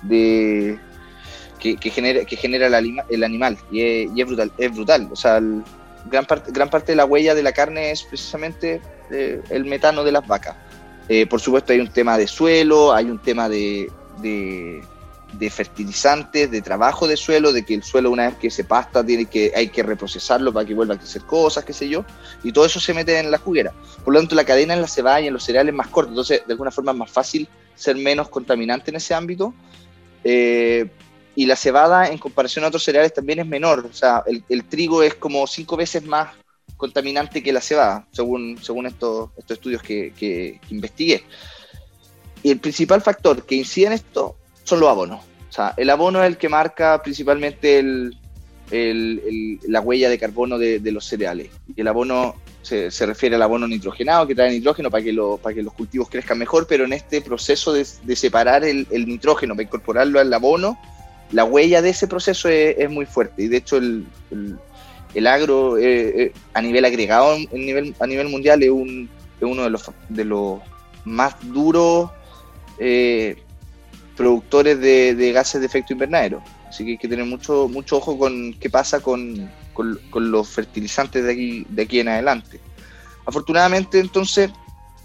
de, 0.02 0.78
que, 1.74 1.76
que 1.76 1.90
genera, 1.90 2.24
que 2.24 2.36
genera 2.36 2.66
el, 2.68 2.74
anima- 2.74 3.04
el 3.08 3.24
animal 3.24 3.58
y 3.70 3.80
es, 3.82 4.10
y 4.14 4.20
es 4.20 4.26
brutal. 4.26 4.52
Es 4.58 4.72
brutal. 4.74 5.08
O 5.10 5.16
sea, 5.16 5.38
el- 5.38 5.62
gran, 6.08 6.24
parte 6.24 6.52
gran 6.52 6.70
parte 6.70 6.92
de 6.92 6.96
la 6.96 7.04
huella 7.04 7.34
de 7.34 7.42
la 7.42 7.52
carne 7.52 7.90
es 7.90 8.04
precisamente 8.04 8.80
eh, 9.10 9.40
el 9.50 9.64
metano 9.64 10.04
de 10.04 10.12
las 10.12 10.26
vacas. 10.26 10.56
Eh, 11.08 11.26
por 11.26 11.40
supuesto 11.40 11.72
hay 11.72 11.80
un 11.80 11.88
tema 11.88 12.16
de 12.18 12.26
suelo, 12.26 12.92
hay 12.92 13.06
un 13.10 13.18
tema 13.18 13.48
de, 13.48 13.90
de, 14.20 14.82
de 15.32 15.50
fertilizantes, 15.50 16.50
de 16.50 16.62
trabajo 16.62 17.06
de 17.08 17.16
suelo, 17.16 17.52
de 17.52 17.64
que 17.64 17.74
el 17.74 17.82
suelo 17.82 18.10
una 18.10 18.26
vez 18.26 18.36
que 18.36 18.50
se 18.50 18.64
pasta 18.64 19.04
tiene 19.04 19.26
que, 19.26 19.52
hay 19.54 19.68
que 19.68 19.82
reprocesarlo 19.82 20.52
para 20.52 20.66
que 20.66 20.74
vuelva 20.74 20.94
a 20.94 20.98
crecer 20.98 21.22
cosas, 21.22 21.64
qué 21.64 21.72
sé 21.72 21.88
yo, 21.88 22.04
y 22.42 22.52
todo 22.52 22.66
eso 22.66 22.80
se 22.80 22.92
mete 22.94 23.18
en 23.18 23.30
la 23.30 23.38
juguera. 23.38 23.72
Por 24.04 24.14
lo 24.14 24.20
tanto, 24.20 24.34
la 24.34 24.44
cadena 24.44 24.74
en 24.74 24.80
la 24.80 24.88
cebada 24.88 25.20
y 25.20 25.26
en 25.28 25.32
los 25.32 25.44
cereales 25.44 25.72
es 25.72 25.76
más 25.76 25.88
corta, 25.88 26.10
entonces 26.10 26.42
de 26.46 26.52
alguna 26.52 26.70
forma 26.70 26.92
es 26.92 26.98
más 26.98 27.10
fácil 27.10 27.48
ser 27.74 27.96
menos 27.96 28.28
contaminante 28.28 28.90
en 28.90 28.96
ese 28.96 29.14
ámbito. 29.14 29.54
Eh, 30.24 30.88
y 31.36 31.46
la 31.46 31.54
cebada 31.54 32.08
en 32.08 32.18
comparación 32.18 32.64
a 32.64 32.68
otros 32.68 32.82
cereales 32.82 33.14
también 33.14 33.38
es 33.38 33.46
menor, 33.46 33.86
o 33.88 33.92
sea, 33.94 34.24
el, 34.26 34.42
el 34.48 34.64
trigo 34.64 35.02
es 35.04 35.14
como 35.14 35.46
cinco 35.46 35.76
veces 35.76 36.04
más 36.04 36.30
contaminante 36.76 37.42
que 37.42 37.52
la 37.52 37.60
cebada, 37.60 38.06
según, 38.10 38.58
según 38.60 38.86
estos, 38.86 39.30
estos 39.38 39.56
estudios 39.58 39.82
que, 39.82 40.12
que- 40.18 40.58
que 40.66 40.74
investigué. 40.74 41.24
Y 42.42 42.50
el 42.50 42.58
principal 42.58 43.00
factor 43.02 43.44
que 43.44 43.54
incide 43.54 43.86
en 43.86 43.92
esto 43.92 44.36
son 44.64 44.80
los 44.80 44.88
abonos. 44.88 45.20
O 45.48 45.52
sea, 45.52 45.74
el 45.76 45.88
abono 45.90 46.22
es 46.22 46.26
el 46.28 46.36
que 46.36 46.48
marca 46.48 47.00
principalmente 47.02 47.78
el- 47.78 48.16
el- 48.70 49.22
el- 49.26 49.60
la 49.72 49.80
huella 49.80 50.10
de 50.10 50.18
carbono 50.18 50.58
de, 50.58 50.80
de 50.80 50.92
los 50.92 51.04
cereales. 51.06 51.50
Y 51.74 51.80
el 51.80 51.88
abono 51.88 52.34
se, 52.62 52.90
se 52.90 53.06
refiere 53.06 53.36
al 53.36 53.42
abono 53.42 53.66
nitrogenado, 53.68 54.26
que 54.26 54.34
trae 54.34 54.50
nitrógeno 54.50 54.90
para 54.90 55.02
que, 55.04 55.12
lo- 55.12 55.38
para 55.38 55.54
que 55.54 55.62
los 55.62 55.72
cultivos 55.72 56.08
crezcan 56.10 56.38
mejor, 56.38 56.66
pero 56.66 56.84
en 56.84 56.92
este 56.92 57.20
proceso 57.20 57.72
de, 57.72 57.86
de 58.02 58.16
separar 58.16 58.64
el, 58.64 58.86
el 58.90 59.06
nitrógeno 59.06 59.54
para 59.54 59.62
incorporarlo 59.64 60.20
al 60.20 60.32
abono, 60.34 60.78
la 61.32 61.44
huella 61.44 61.82
de 61.82 61.90
ese 61.90 62.06
proceso 62.06 62.48
es, 62.48 62.88
muy 62.90 63.06
fuerte. 63.06 63.42
Y 63.42 63.48
de 63.48 63.56
hecho 63.58 63.76
el, 63.76 64.06
el- 64.30 65.26
agro 65.26 65.78
eh, 65.78 66.22
eh, 66.24 66.32
a 66.52 66.60
nivel 66.60 66.84
agregado 66.84 67.34
en 67.34 67.48
nivel, 67.52 67.94
a 68.00 68.06
nivel 68.06 68.28
mundial 68.28 68.62
es, 68.62 68.70
un- 68.70 69.08
es 69.40 69.42
uno 69.46 69.62
de 69.64 69.70
los, 69.70 69.90
de 70.08 70.24
los 70.24 70.60
más 71.04 71.34
duros 71.42 72.10
eh, 72.78 73.36
productores 74.16 74.78
de, 74.80 75.32
gases 75.32 75.60
de 75.60 75.66
efecto 75.66 75.92
invernadero. 75.92 76.42
Así 76.68 76.84
que 76.84 76.92
hay 76.92 76.98
que 76.98 77.08
tener 77.08 77.24
mucho, 77.24 77.68
mucho 77.68 77.96
ojo 77.96 78.18
con 78.18 78.54
qué 78.54 78.68
pasa 78.70 79.00
con, 79.00 79.50
con- 79.72 79.98
con 80.10 80.30
los 80.30 80.48
fertilizantes 80.48 81.24
de 81.24 81.32
aquí, 81.32 81.66
de 81.68 81.82
aquí 81.82 82.00
en 82.00 82.08
adelante. 82.08 82.60
Afortunadamente, 83.24 83.98
entonces, 83.98 84.50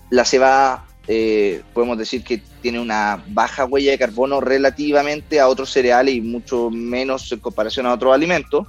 la 0.09 0.25
cebada 0.25 0.85
eh, 1.13 1.61
podemos 1.73 1.97
decir 1.97 2.23
que 2.23 2.41
tiene 2.61 2.79
una 2.79 3.21
baja 3.27 3.65
huella 3.65 3.91
de 3.91 3.97
carbono 3.97 4.39
relativamente 4.39 5.41
a 5.41 5.49
otros 5.49 5.69
cereales 5.69 6.15
y 6.15 6.21
mucho 6.21 6.69
menos 6.69 7.29
en 7.33 7.39
comparación 7.39 7.85
a 7.85 7.93
otros 7.93 8.13
alimentos, 8.13 8.65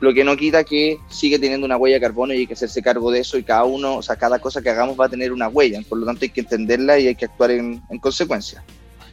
lo 0.00 0.12
que 0.12 0.24
no 0.24 0.36
quita 0.36 0.64
que 0.64 0.98
sigue 1.08 1.38
teniendo 1.38 1.64
una 1.64 1.76
huella 1.76 1.94
de 1.94 2.00
carbono 2.00 2.34
y 2.34 2.38
hay 2.38 2.46
que 2.48 2.54
hacerse 2.54 2.82
cargo 2.82 3.12
de 3.12 3.20
eso 3.20 3.38
y 3.38 3.44
cada 3.44 3.62
uno, 3.62 3.98
o 3.98 4.02
sea, 4.02 4.16
cada 4.16 4.40
cosa 4.40 4.60
que 4.60 4.68
hagamos 4.68 4.98
va 4.98 5.04
a 5.06 5.08
tener 5.08 5.32
una 5.32 5.46
huella, 5.46 5.80
por 5.88 5.98
lo 5.98 6.06
tanto 6.06 6.24
hay 6.24 6.30
que 6.30 6.40
entenderla 6.40 6.98
y 6.98 7.06
hay 7.06 7.14
que 7.14 7.26
actuar 7.26 7.52
en, 7.52 7.80
en 7.88 7.98
consecuencia. 8.00 8.64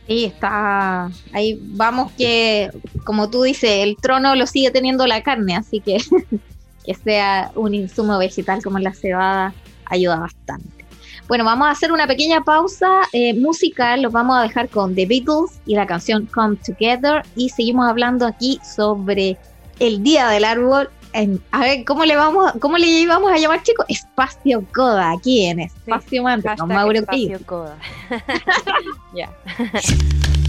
Sí, 0.08 0.26
está 0.26 1.12
ahí. 1.32 1.60
Vamos 1.62 2.12
que, 2.14 2.72
como 3.04 3.30
tú 3.30 3.44
dices, 3.44 3.70
el 3.84 3.98
trono 3.98 4.36
lo 4.36 4.48
sigue 4.48 4.72
teniendo 4.72 5.06
la 5.06 5.22
carne, 5.22 5.56
así 5.56 5.80
que 5.80 5.98
que 6.86 6.96
sea 6.96 7.52
un 7.54 7.76
insumo 7.76 8.18
vegetal 8.18 8.64
como 8.64 8.80
la 8.80 8.96
cebada 8.96 9.54
ayuda 9.86 10.18
bastante. 10.18 10.83
Bueno, 11.28 11.46
vamos 11.46 11.68
a 11.68 11.72
hacer 11.72 11.92
una 11.92 12.06
pequeña 12.06 12.42
pausa 12.44 13.02
eh, 13.14 13.34
musical, 13.34 14.02
los 14.02 14.12
vamos 14.12 14.38
a 14.38 14.42
dejar 14.44 14.70
con 14.70 14.94
The 14.94 15.06
Beatles 15.06 15.60
y 15.66 15.76
la 15.76 15.88
canción 15.88 16.26
Come 16.28 16.58
Together 16.58 17.24
y 17.36 17.50
seguimos 17.50 17.88
hablando 17.90 18.28
aquí 18.28 18.60
sobre 18.76 19.38
el 19.80 20.04
Día 20.04 20.28
del 20.30 20.44
Árbol. 20.46 20.90
En- 21.14 21.42
a 21.52 21.60
ver, 21.62 21.86
¿cómo 21.86 22.06
le 22.06 22.16
vamos, 22.16 22.52
cómo 22.60 22.78
le 22.78 23.06
vamos 23.08 23.32
a 23.32 23.38
llamar, 23.38 23.64
chicos? 23.64 23.86
Espacio 23.88 24.66
Coda, 24.74 25.12
aquí 25.12 25.46
en 25.46 25.62
Espacio 25.62 26.24
Mantra, 26.24 26.56
con 26.58 26.68
Mauro 26.70 27.00
espacio 27.00 27.40
coda. 27.46 27.78
ya. 29.16 29.30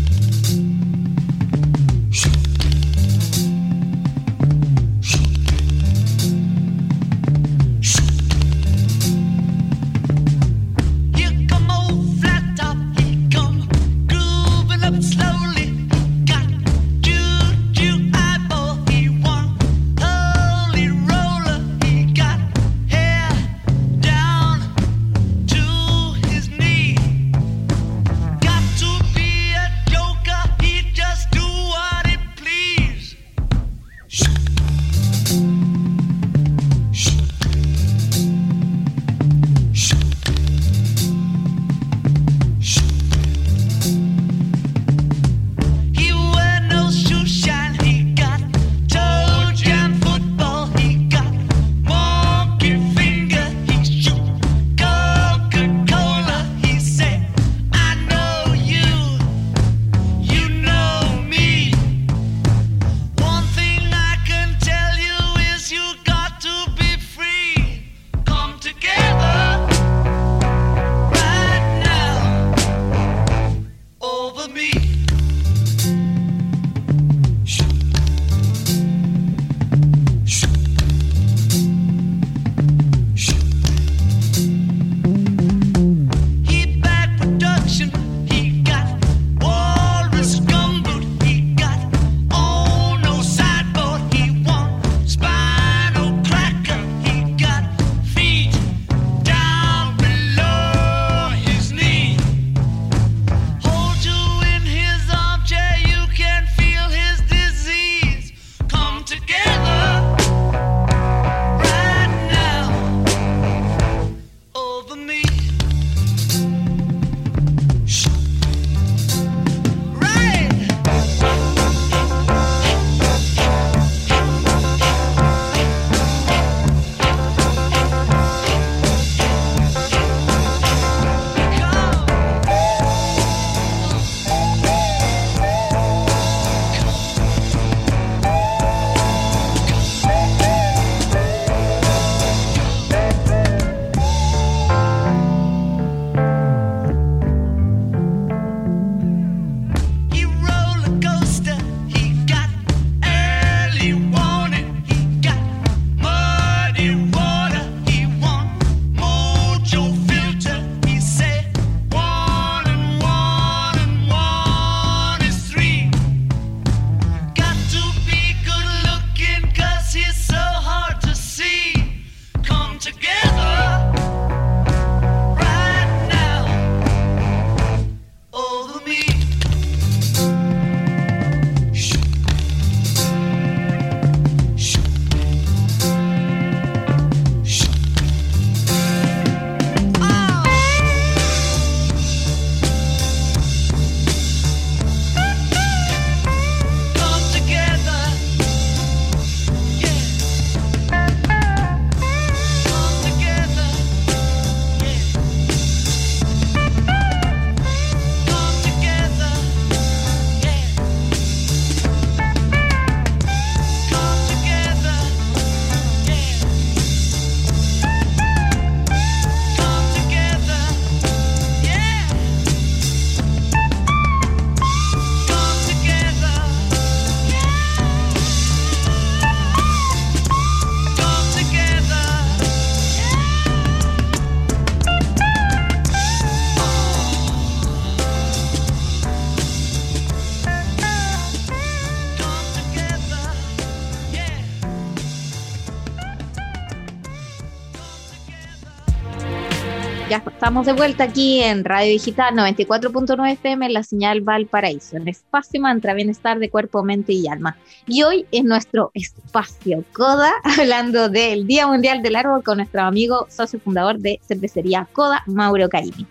Ya 250.10 250.18
estamos 250.18 250.66
de 250.66 250.74
vuelta 250.74 251.04
aquí 251.04 251.42
en 251.42 251.64
Radio 251.64 251.92
Digital 251.92 252.34
94.9 252.34 253.32
FM 253.32 253.64
en 253.66 253.72
la 253.72 253.82
señal 253.82 254.20
Valparaíso, 254.20 254.98
en 254.98 255.08
Espacio 255.08 255.62
Mantra, 255.62 255.94
Bienestar 255.94 256.38
de 256.38 256.50
Cuerpo, 256.50 256.84
Mente 256.84 257.14
y 257.14 257.26
Alma. 257.26 257.56
Y 257.86 258.02
hoy 258.02 258.26
es 258.30 258.44
nuestro 258.44 258.90
espacio 258.92 259.82
Coda, 259.94 260.30
hablando 260.58 261.08
del 261.08 261.46
Día 261.46 261.66
Mundial 261.66 262.02
del 262.02 262.16
Árbol 262.16 262.44
con 262.44 262.58
nuestro 262.58 262.82
amigo 262.82 263.26
socio 263.30 263.58
fundador 263.58 263.98
de 263.98 264.20
cervecería 264.28 264.86
Coda, 264.92 265.22
Mauro 265.26 265.70
Caimi. 265.70 266.06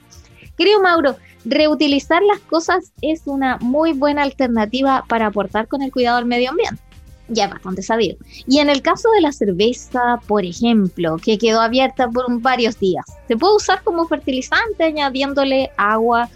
Querido 0.58 0.82
Mauro, 0.82 1.16
reutilizar 1.46 2.24
las 2.24 2.40
cosas 2.40 2.94
es 3.02 3.22
una 3.26 3.58
muy 3.62 3.94
buena 3.94 4.24
alternativa 4.24 5.06
para 5.08 5.28
aportar 5.28 5.68
con 5.68 5.84
el 5.84 5.92
cuidado 5.92 6.18
del 6.18 6.26
medio 6.26 6.50
ambiente. 6.50 6.82
Ya 7.28 7.46
es 7.46 7.52
bastante 7.52 7.82
sabido. 7.82 8.18
Y 8.48 8.60
en 8.60 8.70
el 8.70 8.82
caso 8.82 9.10
de 9.12 9.22
la 9.22 9.32
cerveza, 9.32 10.20
por 10.28 10.46
ejemplo, 10.46 11.18
que 11.18 11.38
quedó 11.38 11.62
abierta 11.62 12.10
por 12.10 12.26
varios 12.42 12.80
días, 12.80 13.06
se 13.28 13.38
puede 13.38 13.56
usar 13.56 13.84
como 13.84 14.08
fertilizante 14.08 14.84
añadiéndole 14.84 15.72
agua 15.78 16.30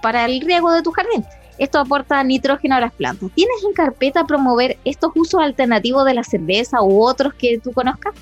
para 0.00 0.24
el 0.26 0.40
riego 0.40 0.72
de 0.72 0.82
tu 0.82 0.92
jardín. 0.92 1.24
Esto 1.58 1.78
aporta 1.78 2.22
nitrógeno 2.24 2.76
a 2.76 2.80
las 2.80 2.92
plantas. 2.92 3.30
¿Tienes 3.34 3.62
en 3.64 3.72
carpeta 3.72 4.24
promover 4.24 4.78
estos 4.84 5.12
usos 5.14 5.40
alternativos 5.40 6.04
de 6.06 6.14
la 6.14 6.24
cerveza 6.24 6.82
u 6.82 7.02
otros 7.02 7.34
que 7.34 7.58
tú 7.58 7.72
conozcas? 7.72 8.14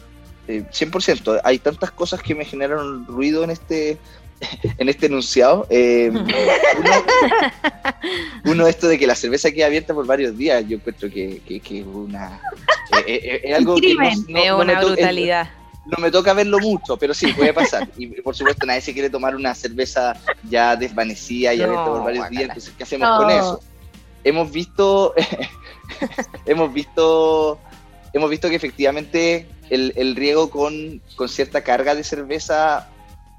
Eh, 0.48 0.64
100%. 0.70 1.40
Hay 1.44 1.58
tantas 1.58 1.92
cosas 1.92 2.20
que 2.22 2.34
me 2.34 2.44
generaron 2.44 3.06
ruido 3.06 3.44
en 3.44 3.50
este 3.50 3.98
en 4.78 4.88
este 4.88 5.06
enunciado. 5.06 5.66
Eh, 5.70 6.10
uno, 6.14 6.24
uno, 8.44 8.66
esto 8.66 8.88
de 8.88 8.98
que 8.98 9.06
la 9.06 9.14
cerveza 9.14 9.50
queda 9.50 9.66
abierta 9.66 9.94
por 9.94 10.06
varios 10.06 10.36
días, 10.36 10.64
yo 10.68 10.76
encuentro 10.76 11.08
que, 11.10 11.40
que, 11.46 11.60
que 11.60 11.80
es 11.80 11.86
una 11.86 12.40
eh, 13.06 13.20
eh, 13.22 13.40
es 13.44 13.56
algo 13.56 13.76
que 13.76 13.94
no, 13.94 14.02
no- 14.10 14.22
me 14.28 14.52
una 14.52 14.72
eh, 14.80 14.84
brutalidad. 14.84 15.50
no 15.86 15.98
me 15.98 16.10
toca 16.10 16.32
verlo 16.32 16.58
mucho, 16.58 16.96
pero 16.96 17.14
sí, 17.14 17.32
puede 17.32 17.52
pasar. 17.52 17.88
Y 17.96 18.06
por 18.20 18.34
supuesto 18.34 18.66
nadie 18.66 18.80
se 18.80 18.92
quiere 18.92 19.10
tomar 19.10 19.34
una 19.36 19.54
cerveza 19.54 20.14
ya 20.48 20.76
desvanecida 20.76 21.54
y 21.54 21.58
No, 21.58 21.64
abierta 21.64 21.84
por 21.86 22.04
varios 22.04 22.30
días, 22.30 22.42
entonces 22.44 22.72
¿qué 22.76 22.82
hacemos 22.84 23.08
con 23.18 23.30
eso? 23.30 23.60
Hemos 24.24 24.50
visto, 24.52 25.14
hemos 26.46 26.72
visto, 26.72 27.58
hemos 28.12 28.30
visto 28.30 28.48
que 28.50 28.56
efectivamente 28.56 29.46
el, 29.70 29.92
el 29.96 30.16
riego 30.16 30.50
con, 30.50 31.00
con 31.16 31.28
cierta 31.28 31.62
carga 31.62 31.94
de 31.94 32.04
cerveza 32.04 32.88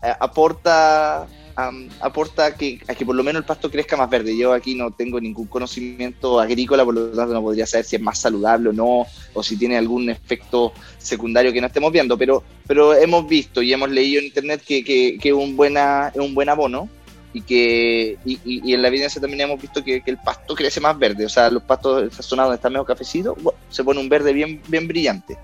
eh, 0.03 0.13
aporta 0.19 1.27
am, 1.55 1.89
aporta 1.99 2.55
que, 2.55 2.79
a 2.87 2.95
que 2.95 3.05
por 3.05 3.15
lo 3.15 3.23
menos 3.23 3.41
el 3.41 3.45
pasto 3.45 3.69
crezca 3.69 3.97
más 3.97 4.09
verde. 4.09 4.35
Yo 4.35 4.53
aquí 4.53 4.73
no 4.75 4.91
tengo 4.91 5.19
ningún 5.19 5.47
conocimiento 5.47 6.39
agrícola, 6.39 6.83
por 6.85 6.93
lo 6.95 7.11
tanto 7.11 7.33
no 7.33 7.41
podría 7.41 7.65
saber 7.67 7.85
si 7.85 7.95
es 7.97 8.01
más 8.01 8.19
saludable 8.19 8.69
o 8.69 8.73
no, 8.73 9.05
o 9.33 9.43
si 9.43 9.57
tiene 9.57 9.77
algún 9.77 10.09
efecto 10.09 10.73
secundario 10.97 11.51
que 11.53 11.61
no 11.61 11.67
estemos 11.67 11.91
viendo, 11.91 12.17
pero, 12.17 12.43
pero 12.67 12.93
hemos 12.95 13.27
visto 13.27 13.61
y 13.61 13.73
hemos 13.73 13.89
leído 13.89 14.19
en 14.19 14.25
internet 14.27 14.61
que, 14.65 14.83
que, 14.83 15.17
que 15.21 15.33
un 15.33 15.55
buena, 15.55 16.11
es 16.13 16.19
un 16.21 16.33
buen 16.33 16.49
abono 16.49 16.87
y 17.33 17.41
que 17.43 18.17
y, 18.25 18.39
y- 18.43 18.73
en 18.73 18.81
la 18.81 18.89
evidencia 18.89 19.21
también 19.21 19.41
hemos 19.41 19.61
visto 19.61 19.81
que, 19.83 20.01
que 20.01 20.11
el 20.11 20.17
pasto 20.17 20.53
crece 20.53 20.81
más 20.81 20.97
verde, 20.97 21.25
o 21.25 21.29
sea, 21.29 21.49
los 21.49 21.63
pastos, 21.63 22.11
esa 22.11 22.23
zona 22.23 22.43
donde 22.43 22.55
está 22.55 22.69
medio 22.69 22.83
cafecito, 22.85 23.35
bueno, 23.41 23.57
se 23.69 23.83
pone 23.83 23.99
un 24.01 24.09
verde 24.09 24.33
bien, 24.33 24.61
bien 24.67 24.85
brillante. 24.87 25.37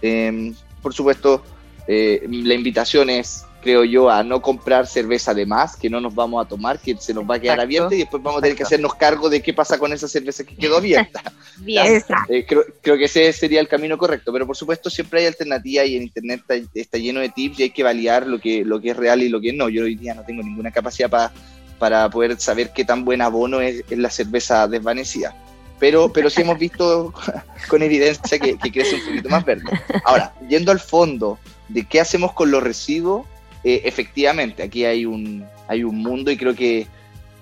Eh, 0.00 0.52
por 0.80 0.94
supuesto, 0.94 1.42
eh, 1.86 2.22
la 2.30 2.54
invitación 2.54 3.10
es, 3.10 3.44
creo 3.60 3.84
yo, 3.84 4.08
a 4.08 4.22
no 4.22 4.40
comprar 4.40 4.86
cerveza 4.86 5.34
de 5.34 5.44
más, 5.44 5.76
que 5.76 5.90
no 5.90 6.00
nos 6.00 6.14
vamos 6.14 6.44
a 6.44 6.48
tomar, 6.48 6.78
que 6.78 6.96
se 6.96 7.12
nos 7.12 7.24
va 7.28 7.34
a 7.34 7.40
quedar 7.40 7.58
Exacto. 7.58 7.62
abierta 7.64 7.94
y 7.94 7.98
después 7.98 8.22
vamos 8.22 8.38
a 8.38 8.42
tener 8.42 8.56
que 8.56 8.62
hacernos 8.62 8.94
cargo 8.94 9.28
de 9.28 9.42
qué 9.42 9.52
pasa 9.52 9.78
con 9.78 9.92
esa 9.92 10.06
cerveza 10.08 10.44
que 10.44 10.54
quedó 10.56 10.76
abierta. 10.76 11.20
Bien. 11.58 12.02
Eh, 12.28 12.44
creo, 12.46 12.64
creo 12.80 12.96
que 12.96 13.06
ese 13.06 13.32
sería 13.32 13.60
el 13.60 13.66
camino 13.68 13.98
correcto, 13.98 14.32
pero 14.32 14.46
por 14.46 14.56
supuesto 14.56 14.88
siempre 14.90 15.20
hay 15.20 15.26
alternativas 15.26 15.86
y 15.88 15.96
en 15.96 16.02
internet 16.04 16.40
está, 16.48 16.70
está 16.74 16.98
lleno 16.98 17.18
de 17.20 17.30
tips 17.30 17.58
y 17.58 17.62
hay 17.64 17.70
que 17.70 17.82
validar 17.82 18.26
lo 18.26 18.38
que, 18.40 18.64
lo 18.64 18.80
que 18.80 18.90
es 18.90 18.96
real 18.96 19.22
y 19.22 19.28
lo 19.28 19.40
que 19.40 19.52
no. 19.52 19.68
Yo 19.68 19.82
hoy 19.84 19.96
día 19.96 20.14
no 20.14 20.22
tengo 20.24 20.42
ninguna 20.42 20.70
capacidad 20.70 21.10
pa- 21.10 21.32
para 21.80 22.08
poder 22.10 22.38
saber 22.40 22.72
qué 22.72 22.84
tan 22.84 23.04
buen 23.04 23.20
abono 23.22 23.60
es, 23.60 23.84
es 23.90 23.98
la 23.98 24.10
cerveza 24.10 24.68
desvanecida. 24.68 25.34
Pero, 25.80 26.12
pero 26.12 26.28
sí 26.30 26.42
hemos 26.42 26.58
visto 26.58 27.12
con 27.68 27.82
evidencia 27.82 28.38
que, 28.38 28.56
que 28.56 28.70
crece 28.72 28.96
un 28.96 29.04
poquito 29.04 29.28
más 29.28 29.44
verde. 29.44 29.64
Ahora, 30.04 30.32
yendo 30.48 30.72
al 30.72 30.80
fondo 30.80 31.38
de 31.68 31.84
qué 31.86 32.00
hacemos 32.00 32.32
con 32.32 32.50
los 32.50 32.62
residuos, 32.62 33.26
eh, 33.68 33.82
efectivamente, 33.84 34.62
aquí 34.62 34.86
hay 34.86 35.04
un, 35.04 35.44
hay 35.66 35.84
un 35.84 35.98
mundo 35.98 36.30
y 36.30 36.38
creo 36.38 36.54
que, 36.54 36.86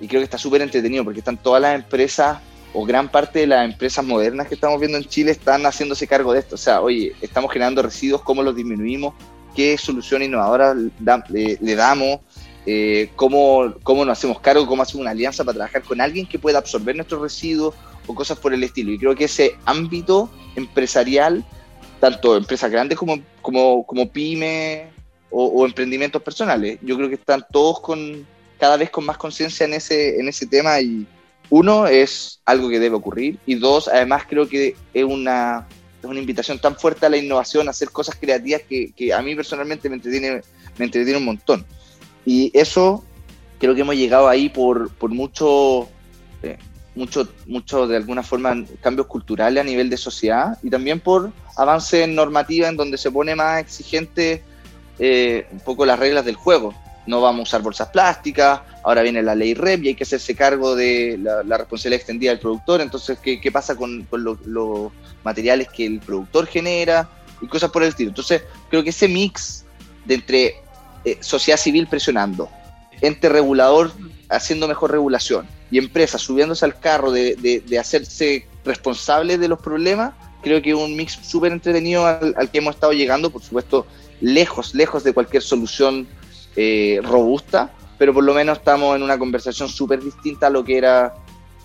y 0.01 0.09
creo 0.09 0.19
que 0.19 0.25
está 0.25 0.39
súper 0.39 0.61
entretenido 0.61 1.05
porque 1.05 1.21
están 1.21 1.37
todas 1.37 1.63
las 1.63 1.77
empresas 1.77 2.39
o 2.75 2.85
gran 2.85 3.09
parte 3.09 3.39
de 3.39 3.47
las 3.47 3.65
empresas 3.65 4.05
modernas 4.05 4.49
que 4.49 4.57
estamos 4.57 4.81
viendo 4.81 4.99
en 4.99 5.05
Chile 5.05 5.31
están 5.31 5.65
haciéndose 5.65 6.09
cargo 6.09 6.33
de 6.33 6.41
esto. 6.41 6.57
O 6.57 6.59
sea, 6.59 6.81
oye, 6.81 7.13
estamos 7.23 7.53
generando 7.53 7.81
residuos, 7.81 8.23
¿cómo 8.23 8.43
los 8.43 8.57
disminuimos? 8.57 9.15
¿Qué 9.55 9.79
solución 9.79 10.21
innovadora 10.21 10.75
le, 10.75 11.75
damos? 11.77 12.19
Eh, 12.67 13.09
¿cómo, 13.15 13.75
¿Cómo 13.85 14.05
nos 14.05 14.19
hacemos 14.19 14.41
cargo? 14.41 14.67
¿Cómo 14.67 14.83
hacemos 14.83 15.03
una 15.03 15.13
alianza 15.13 15.45
para 15.45 15.55
trabajar 15.55 15.85
con 15.85 16.01
alguien 16.01 16.27
que 16.27 16.41
pueda 16.41 16.59
absorber 16.59 16.97
nuestros 16.97 17.23
residuos 17.23 17.77
o 18.09 18.17
cosas 18.17 18.37
por 18.41 18.53
el 18.53 18.65
estilo? 18.65 18.91
Y 18.91 18.99
creo 18.99 19.15
que 19.15 19.27
ese 19.27 19.55
ámbito 19.65 20.29
empresarial, 20.57 21.45
tanto 22.01 22.37
empresas 22.37 22.69
grandes 22.69 22.99
como, 22.99 23.21
como, 23.41 23.87
como 23.87 24.11
pyme 24.11 24.96
o, 25.31 25.67
emprendimientos 25.67 26.23
personales, 26.23 26.79
yo 26.83 26.97
creo 26.97 27.09
que 27.09 27.17
están 27.17 27.45
todos 27.51 27.81
con 27.81 28.27
cada 28.59 28.77
vez 28.77 28.91
con 28.91 29.05
más 29.05 29.19
conciencia 29.19 29.67
en 29.67 29.75
ese, 29.75 30.19
en 30.19 30.29
ese 30.29 30.47
tema 30.47 30.81
y, 30.81 31.07
uno, 31.49 31.87
es 31.87 32.41
algo 32.45 32.69
que 32.69 32.81
debe 32.81 32.97
ocurrir 32.97 33.39
y 33.47 33.55
dos, 33.55 33.89
además 33.89 34.25
creo 34.29 34.49
que 34.49 34.77
es 34.93 35.05
una, 35.05 35.67
es 36.03 36.09
una 36.09 36.19
invitación 36.19 36.59
tan 36.59 36.77
fuerte 36.77 37.07
a 37.07 37.09
la 37.09 37.17
innovación, 37.17 37.69
a 37.69 37.71
hacer 37.71 37.91
cosas 37.91 38.17
creativas 38.17 38.63
que, 38.69 38.93
que 38.93 39.13
a 39.13 39.23
mí 39.23 39.35
personalmente 39.35 39.89
me 39.89 39.97
entretiene, 39.97 40.41
me 40.77 40.85
entretiene 40.85 41.19
un 41.19 41.25
montón. 41.25 41.65
Y 42.25 42.51
eso 42.59 43.05
creo 43.61 43.75
que 43.75 43.83
hemos 43.83 43.95
llegado 43.95 44.29
ahí 44.29 44.49
por, 44.49 44.91
por 44.95 45.11
mucho, 45.11 45.89
eh, 46.43 46.59
mucho, 46.97 47.29
mucho, 47.47 47.87
de 47.87 47.97
alguna 47.97 48.25
forma, 48.25 48.65
cambios 48.81 49.07
culturales 49.07 49.61
a 49.61 49.65
nivel 49.65 49.89
de 49.89 49.97
sociedad 49.97 50.59
y 50.65 50.71
también 50.71 50.99
por 50.99 51.31
avance 51.57 52.03
en 52.03 52.17
normativa 52.17 52.69
en 52.69 52.77
donde 52.77 52.99
se 52.99 53.13
pone 53.13 53.37
más 53.37 53.61
exigente 53.61 54.43
eh, 54.99 55.47
un 55.53 55.61
poco 55.61 55.85
las 55.87 55.99
reglas 55.99 56.25
del 56.25 56.37
juego. 56.37 56.75
No 57.07 57.21
vamos 57.21 57.41
a 57.41 57.43
usar 57.45 57.63
bolsas 57.63 57.89
plásticas, 57.91 58.61
ahora 58.83 59.03
viene 59.03 59.23
la 59.23 59.35
ley 59.37 59.55
REP 59.55 59.85
y 59.85 59.89
hay 59.89 59.95
que 59.95 60.03
hacerse 60.03 60.35
cargo 60.35 60.75
de 60.75 61.17
la, 61.23 61.57
responsabilidad 61.57 61.99
extendida 62.01 62.31
del 62.33 62.41
productor, 62.41 62.81
entonces, 62.81 63.19
¿qué, 63.23 63.41
qué 63.41 63.53
pasa 63.53 63.77
con, 63.77 64.03
con 64.07 64.25
lo- 64.25 64.39
los 64.45 64.91
materiales 65.23 65.69
que 65.69 65.87
el 65.87 66.01
productor 66.01 66.47
genera 66.47 67.09
y 67.41 67.47
cosas 67.47 67.71
por 67.71 67.85
el 67.85 67.91
estilo? 67.91 68.09
Entonces, 68.09 68.43
creo 68.69 68.83
que 68.83 68.91
ese 68.91 69.07
mix 69.07 69.65
de 70.05 70.15
entre 70.15 70.55
eh, 71.05 71.19
sociedad 71.21 71.59
civil 71.59 71.87
presionando, 71.87 72.49
ente 73.01 73.29
regulador 73.29 73.93
haciendo 74.29 74.67
mejor 74.67 74.91
regulación 74.91 75.47
y 75.71 75.79
empresas 75.79 76.21
subiéndose 76.23 76.65
al 76.65 76.81
carro 76.81 77.13
de, 77.13 77.37
de- 77.37 77.61
de 77.61 77.79
hacerse 77.79 78.49
responsables 78.65 79.39
de 79.39 79.47
los 79.47 79.61
problemas, 79.61 80.15
creo 80.43 80.61
que 80.61 80.71
es 80.71 80.77
un 80.77 80.97
mix 80.97 81.13
súper 81.23 81.53
entretenido 81.53 82.05
al, 82.05 82.35
al 82.37 82.51
que 82.51 82.59
hemos 82.59 82.75
estado 82.75 82.93
llegando, 82.93 83.31
por 83.31 83.43
supuesto, 83.43 83.87
lejos, 84.21 84.75
lejos 84.75 85.05
de 85.05 85.13
cualquier 85.13 85.43
solución 85.43 86.07
eh, 86.57 87.01
robusta, 87.03 87.73
pero 87.99 88.13
por 88.15 88.25
lo 88.25 88.35
menos 88.35 88.59
estamos 88.59 88.97
en 88.97 89.03
una 89.03 89.19
conversación 89.19 89.69
súper 89.69 90.03
distinta 90.03 90.47
a 90.49 90.51
lo 90.51 90.65
que 90.65 90.77
era 90.79 91.15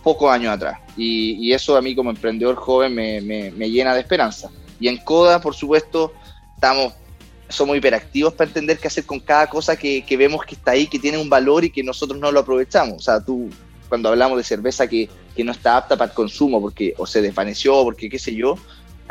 pocos 0.03 0.31
años 0.31 0.53
atrás. 0.53 0.79
Y, 0.97 1.51
eso 1.53 1.75
a 1.77 1.81
mí 1.81 1.95
como 1.95 2.09
emprendedor 2.09 2.55
joven 2.55 2.95
me, 2.95 3.21
me- 3.21 3.51
me 3.51 3.69
llena 3.69 3.93
de 3.93 3.99
esperanza. 4.01 4.49
Y 4.79 4.87
en 4.87 4.97
Coda, 4.97 5.39
por 5.39 5.53
supuesto, 5.53 6.11
estamos, 6.55 6.93
somos 7.49 7.77
hiperactivos 7.77 8.33
para 8.33 8.47
entender 8.49 8.79
qué 8.79 8.87
hacer 8.87 9.05
con 9.05 9.19
cada 9.19 9.47
cosa 9.47 9.75
que, 9.75 10.03
que 10.03 10.17
vemos 10.17 10.43
que 10.45 10.55
está 10.55 10.71
ahí, 10.71 10.87
que 10.87 10.97
tiene 10.99 11.17
un 11.17 11.29
valor 11.29 11.63
y 11.65 11.69
que 11.69 11.83
nosotros 11.83 12.19
no 12.19 12.31
lo 12.31 12.39
aprovechamos. 12.39 12.95
O 12.97 12.99
sea, 12.99 13.23
tú, 13.23 13.49
cuando 13.89 14.09
hablamos 14.09 14.37
de 14.37 14.43
cerveza 14.43 14.87
que, 14.87 15.09
que 15.35 15.43
no 15.43 15.51
está 15.51 15.77
apta 15.77 15.95
para 15.97 16.09
el 16.09 16.15
consumo, 16.15 16.59
porque 16.61 16.93
o 16.97 17.05
se 17.05 17.21
desvaneció, 17.21 17.83
porque 17.83 18.09
qué 18.09 18.17
sé 18.17 18.33
yo, 18.33 18.55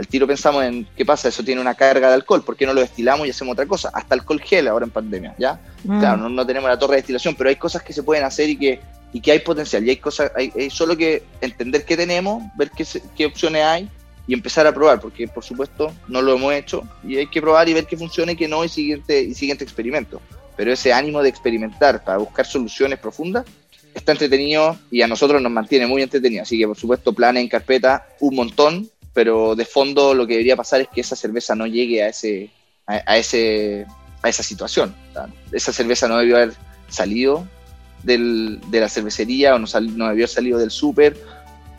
al 0.01 0.09
tiro 0.09 0.27
pensamos 0.27 0.65
en 0.65 0.87
qué 0.97 1.05
pasa, 1.05 1.29
eso 1.29 1.45
tiene 1.45 1.61
una 1.61 1.75
carga 1.75 2.09
de 2.09 2.15
alcohol, 2.15 2.43
¿por 2.43 2.57
qué 2.57 2.65
no 2.65 2.73
lo 2.73 2.81
destilamos 2.81 3.27
y 3.27 3.31
hacemos 3.31 3.53
otra 3.53 3.67
cosa? 3.67 3.91
Hasta 3.93 4.15
alcohol 4.15 4.41
gel 4.41 4.67
ahora 4.67 4.87
en 4.87 4.91
pandemia, 4.91 5.35
¿ya? 5.39 5.61
Claro, 5.85 6.17
no, 6.17 6.31
no 6.31 6.47
tenemos 6.47 6.71
la 6.71 6.79
torre 6.79 6.93
de 6.93 7.03
destilación, 7.03 7.35
pero 7.37 7.51
hay 7.51 7.57
cosas 7.57 7.83
que 7.83 7.93
se 7.93 8.03
pueden 8.03 8.25
hacer 8.25 8.49
y 8.49 8.57
que, 8.57 8.81
y 9.13 9.21
que 9.21 9.33
hay 9.33 9.41
potencial. 9.41 9.87
Y 9.87 9.91
hay 9.91 9.97
cosas, 9.99 10.33
hay, 10.35 10.51
hay 10.57 10.71
solo 10.71 10.97
que 10.97 11.23
entender 11.43 11.85
qué 11.85 11.99
tenemos, 11.99 12.43
ver 12.57 12.71
qué 13.15 13.27
opciones 13.27 13.63
hay 13.63 13.91
y 14.27 14.33
empezar 14.33 14.67
a 14.67 14.73
probar, 14.73 15.01
porque 15.01 15.29
por 15.29 15.45
supuesto 15.45 15.93
no 16.09 16.23
lo 16.23 16.35
hemos 16.35 16.55
hecho 16.55 16.83
y 17.07 17.19
hay 17.19 17.27
que 17.27 17.43
probar 17.43 17.69
y 17.69 17.75
ver 17.75 17.87
qué 17.87 17.99
funciona 17.99 18.33
y 18.33 18.37
qué 18.37 18.49
no 18.49 18.65
y 18.65 18.71
siguiente, 18.71 19.21
y 19.21 19.35
siguiente 19.35 19.65
experimento. 19.65 20.23
Pero 20.57 20.73
ese 20.73 20.95
ánimo 20.95 21.23
de 21.23 21.29
experimentar 21.29 22.03
para 22.03 22.17
buscar 22.17 22.47
soluciones 22.47 22.99
profundas 22.99 23.45
está 23.95 24.13
entretenido 24.13 24.79
y 24.91 25.03
a 25.03 25.07
nosotros 25.07 25.43
nos 25.43 25.53
mantiene 25.53 25.87
muy 25.87 26.01
entretenido. 26.01 26.43
Así 26.43 26.59
que 26.59 26.67
por 26.67 26.79
supuesto 26.79 27.13
planes 27.13 27.43
en 27.43 27.51
carpeta 27.51 28.07
un 28.21 28.35
montón, 28.35 28.89
pero 29.13 29.55
de 29.55 29.65
fondo 29.65 30.15
lo 30.15 30.27
que 30.27 30.35
debería 30.35 30.57
pasar 30.57 30.81
es 30.83 30.89
que 30.89 31.01
esa 31.01 31.17
cerveza 31.17 31.55
no 31.55 31.67
llegue 31.67 32.03
a 32.03 32.09
ese, 32.09 32.51
a, 32.87 33.17
ese, 33.17 33.87
a 34.23 34.29
esa 34.29 34.43
situación. 34.43 34.95
Esa 35.53 35.73
cerveza 35.73 36.09
no 36.09 36.19
debió 36.19 36.37
haber 36.37 36.55
salido 36.89 37.47
del- 38.03 38.61
de 38.71 38.81
la 38.81 38.89
cervecería 38.89 39.55
o 39.55 39.59
no, 39.59 39.67
sal- 39.67 39.97
no 39.97 40.07
debió 40.09 40.25
haber 40.25 40.29
salido 40.29 40.59
del 40.59 40.71
súper 40.71 41.17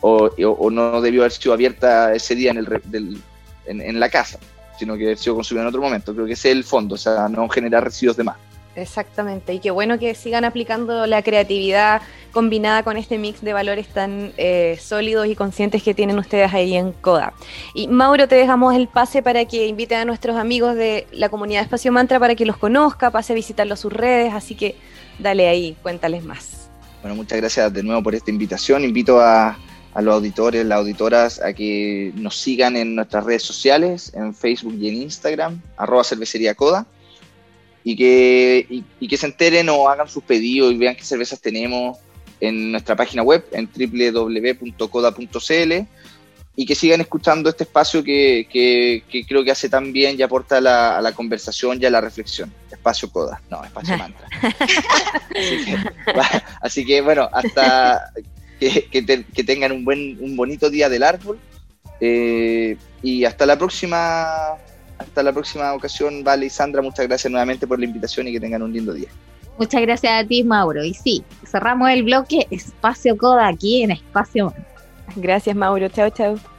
o, 0.00 0.30
o- 0.58 0.70
no 0.70 1.00
debió 1.00 1.22
haber 1.22 1.32
sido 1.32 1.52
abierta 1.52 2.14
ese 2.14 2.34
día 2.34 2.50
en, 2.50 2.58
el, 2.58 2.80
del- 2.84 3.20
en, 3.66 3.80
en 3.80 4.00
la 4.00 4.08
casa, 4.08 4.38
sino 4.78 4.96
que 4.96 5.04
haber 5.04 5.18
sido 5.18 5.34
consumida 5.36 5.62
en 5.62 5.68
otro 5.68 5.80
momento. 5.82 6.12
Creo 6.14 6.26
que 6.26 6.32
ese 6.32 6.50
es 6.50 6.56
el 6.56 6.64
fondo, 6.64 6.94
o 6.96 6.98
sea, 6.98 7.28
no 7.28 7.48
generar 7.48 7.84
residuos 7.84 8.16
de 8.16 8.24
más. 8.24 8.36
Exactamente, 8.74 9.52
y 9.52 9.58
qué 9.58 9.70
bueno 9.70 9.98
que 9.98 10.14
sigan 10.14 10.46
aplicando 10.46 11.06
la 11.06 11.22
creatividad 11.22 12.00
combinada 12.32 12.82
con 12.82 12.96
este 12.96 13.18
mix 13.18 13.42
de 13.42 13.52
valores 13.52 13.86
tan 13.88 14.32
eh, 14.38 14.78
sólidos 14.80 15.26
y 15.26 15.34
conscientes 15.36 15.82
que 15.82 15.92
tienen 15.92 16.18
ustedes 16.18 16.54
ahí 16.54 16.74
en 16.74 16.92
CODA. 16.92 17.34
Y 17.74 17.88
Mauro, 17.88 18.28
te 18.28 18.34
dejamos 18.34 18.74
el 18.74 18.88
pase 18.88 19.22
para 19.22 19.44
que 19.44 19.66
inviten 19.66 19.98
a 19.98 20.04
nuestros 20.06 20.36
amigos 20.36 20.74
de 20.74 21.06
la 21.12 21.28
comunidad 21.28 21.62
Espacio 21.62 21.92
Mantra 21.92 22.18
para 22.18 22.34
que 22.34 22.46
los 22.46 22.56
conozca, 22.56 23.10
pase 23.10 23.34
a 23.34 23.36
visitarlos 23.36 23.80
sus 23.80 23.92
redes, 23.92 24.32
así 24.32 24.54
que 24.54 24.76
dale 25.18 25.48
ahí, 25.48 25.76
cuéntales 25.82 26.24
más. 26.24 26.70
Bueno, 27.02 27.14
muchas 27.14 27.38
gracias 27.38 27.70
de 27.74 27.82
nuevo 27.82 28.02
por 28.02 28.14
esta 28.14 28.30
invitación. 28.30 28.84
Invito 28.84 29.20
a, 29.20 29.58
a 29.92 30.00
los 30.00 30.14
auditores, 30.14 30.64
las 30.64 30.78
auditoras, 30.78 31.42
a 31.42 31.52
que 31.52 32.12
nos 32.14 32.36
sigan 32.36 32.76
en 32.76 32.94
nuestras 32.94 33.24
redes 33.24 33.42
sociales, 33.42 34.12
en 34.14 34.34
Facebook 34.34 34.76
y 34.80 34.88
en 34.88 34.94
Instagram, 35.02 35.60
arroba 35.76 36.04
cervecería 36.04 36.54
coda, 36.54 36.86
y 37.84 37.96
que, 37.96 38.66
y, 38.70 38.84
y 39.00 39.08
que 39.08 39.16
se 39.16 39.26
enteren 39.26 39.68
o 39.68 39.88
hagan 39.88 40.08
sus 40.08 40.22
pedidos 40.22 40.72
y 40.72 40.76
vean 40.76 40.94
qué 40.96 41.02
cervezas 41.04 41.40
tenemos 41.40 41.98
en 42.40 42.72
nuestra 42.72 42.94
página 42.96 43.22
web, 43.22 43.44
en 43.52 43.68
www.coda.cl, 44.60 45.72
y 46.54 46.66
que 46.66 46.74
sigan 46.74 47.00
escuchando 47.00 47.48
este 47.48 47.64
espacio 47.64 48.04
que, 48.04 48.46
que- 48.50 49.04
que 49.10 49.24
creo 49.24 49.42
que 49.42 49.50
hace 49.52 49.68
tan 49.70 49.90
bien 49.92 50.16
y 50.18 50.22
aporta 50.22 50.58
a 50.58 50.60
la, 50.60 50.98
a 50.98 51.00
la 51.00 51.12
conversación 51.12 51.78
y 51.80 51.86
a 51.86 51.90
la 51.90 52.00
reflexión. 52.00 52.52
Espacio 52.70 53.10
Coda, 53.10 53.40
no, 53.50 53.64
espacio 53.64 53.96
mantra. 54.04 54.28
así, 55.34 55.64
que, 55.64 55.76
así 56.60 56.84
que, 56.84 57.00
bueno, 57.00 57.28
hasta 57.32 58.10
que, 58.60 58.84
que 58.90 59.02
te- 59.02 59.24
que 59.24 59.44
tengan 59.44 59.72
un 59.72 59.84
buen, 59.84 60.18
un 60.20 60.36
bonito 60.36 60.68
día 60.68 60.88
del 60.90 61.02
árbol. 61.04 61.38
eh, 62.00 62.76
y 63.04 63.24
hasta 63.24 63.46
la 63.46 63.56
próxima, 63.58 64.56
hasta 65.02 65.22
la 65.22 65.32
próxima 65.32 65.72
ocasión, 65.74 66.24
Vale 66.24 66.46
y 66.46 66.50
Sandra, 66.50 66.82
muchas 66.82 67.06
gracias 67.06 67.30
nuevamente 67.30 67.66
por 67.66 67.78
la 67.78 67.84
invitación 67.84 68.28
y 68.28 68.32
que 68.32 68.40
tengan 68.40 68.62
un 68.62 68.72
lindo 68.72 68.92
día. 68.92 69.08
Muchas 69.58 69.82
gracias 69.82 70.12
a 70.12 70.26
ti, 70.26 70.42
Mauro. 70.42 70.82
Y 70.82 70.94
sí, 70.94 71.24
cerramos 71.44 71.90
el 71.90 72.02
bloque 72.02 72.46
Espacio 72.50 73.16
Coda 73.16 73.48
aquí 73.48 73.82
en 73.82 73.92
Espacio. 73.92 74.54
Gracias, 75.16 75.54
Mauro. 75.54 75.88
Chao, 75.88 76.10
chao. 76.10 76.51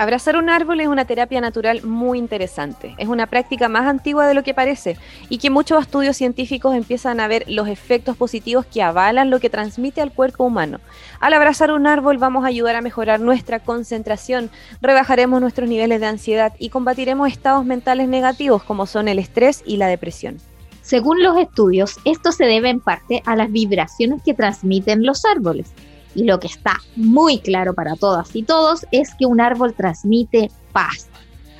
Abrazar 0.00 0.38
un 0.38 0.48
árbol 0.48 0.80
es 0.80 0.88
una 0.88 1.04
terapia 1.04 1.42
natural 1.42 1.82
muy 1.82 2.18
interesante. 2.18 2.94
Es 2.96 3.06
una 3.06 3.26
práctica 3.26 3.68
más 3.68 3.86
antigua 3.86 4.26
de 4.26 4.32
lo 4.32 4.42
que 4.42 4.54
parece 4.54 4.96
y 5.28 5.36
que 5.36 5.50
muchos 5.50 5.82
estudios 5.82 6.16
científicos 6.16 6.74
empiezan 6.74 7.20
a 7.20 7.28
ver 7.28 7.44
los 7.48 7.68
efectos 7.68 8.16
positivos 8.16 8.64
que 8.64 8.82
avalan 8.82 9.28
lo 9.28 9.40
que 9.40 9.50
transmite 9.50 10.00
al 10.00 10.10
cuerpo 10.10 10.44
humano. 10.44 10.80
Al 11.20 11.34
abrazar 11.34 11.70
un 11.70 11.86
árbol 11.86 12.16
vamos 12.16 12.44
a 12.44 12.46
ayudar 12.46 12.76
a 12.76 12.80
mejorar 12.80 13.20
nuestra 13.20 13.60
concentración, 13.60 14.48
rebajaremos 14.80 15.38
nuestros 15.38 15.68
niveles 15.68 16.00
de 16.00 16.06
ansiedad 16.06 16.54
y 16.58 16.70
combatiremos 16.70 17.30
estados 17.30 17.66
mentales 17.66 18.08
negativos 18.08 18.62
como 18.62 18.86
son 18.86 19.06
el 19.06 19.18
estrés 19.18 19.62
y 19.66 19.76
la 19.76 19.88
depresión. 19.88 20.38
Según 20.80 21.22
los 21.22 21.36
estudios, 21.36 21.98
esto 22.06 22.32
se 22.32 22.46
debe 22.46 22.70
en 22.70 22.80
parte 22.80 23.22
a 23.26 23.36
las 23.36 23.52
vibraciones 23.52 24.22
que 24.24 24.32
transmiten 24.32 25.04
los 25.04 25.26
árboles. 25.26 25.74
Y 26.14 26.24
lo 26.24 26.40
que 26.40 26.48
está 26.48 26.78
muy 26.96 27.38
claro 27.38 27.74
para 27.74 27.96
todas 27.96 28.34
y 28.34 28.42
todos 28.42 28.86
es 28.90 29.14
que 29.14 29.26
un 29.26 29.40
árbol 29.40 29.74
transmite 29.74 30.50
paz. 30.72 31.08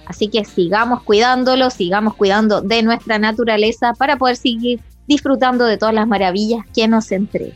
Así 0.07 0.29
que 0.29 0.45
sigamos 0.45 1.03
cuidándolo, 1.05 1.71
sigamos 1.71 2.15
cuidando 2.15 2.63
de 2.63 2.83
nuestra 2.83 3.19
naturaleza 3.19 3.93
para 3.97 4.17
poder 4.17 4.37
seguir 4.37 4.81
disfrutando 5.07 5.65
de 5.65 5.79
todas 5.79 5.95
las 5.95 6.09
maravillas 6.09 6.65
que 6.75 6.89
nos 6.89 7.13
entrega. 7.13 7.55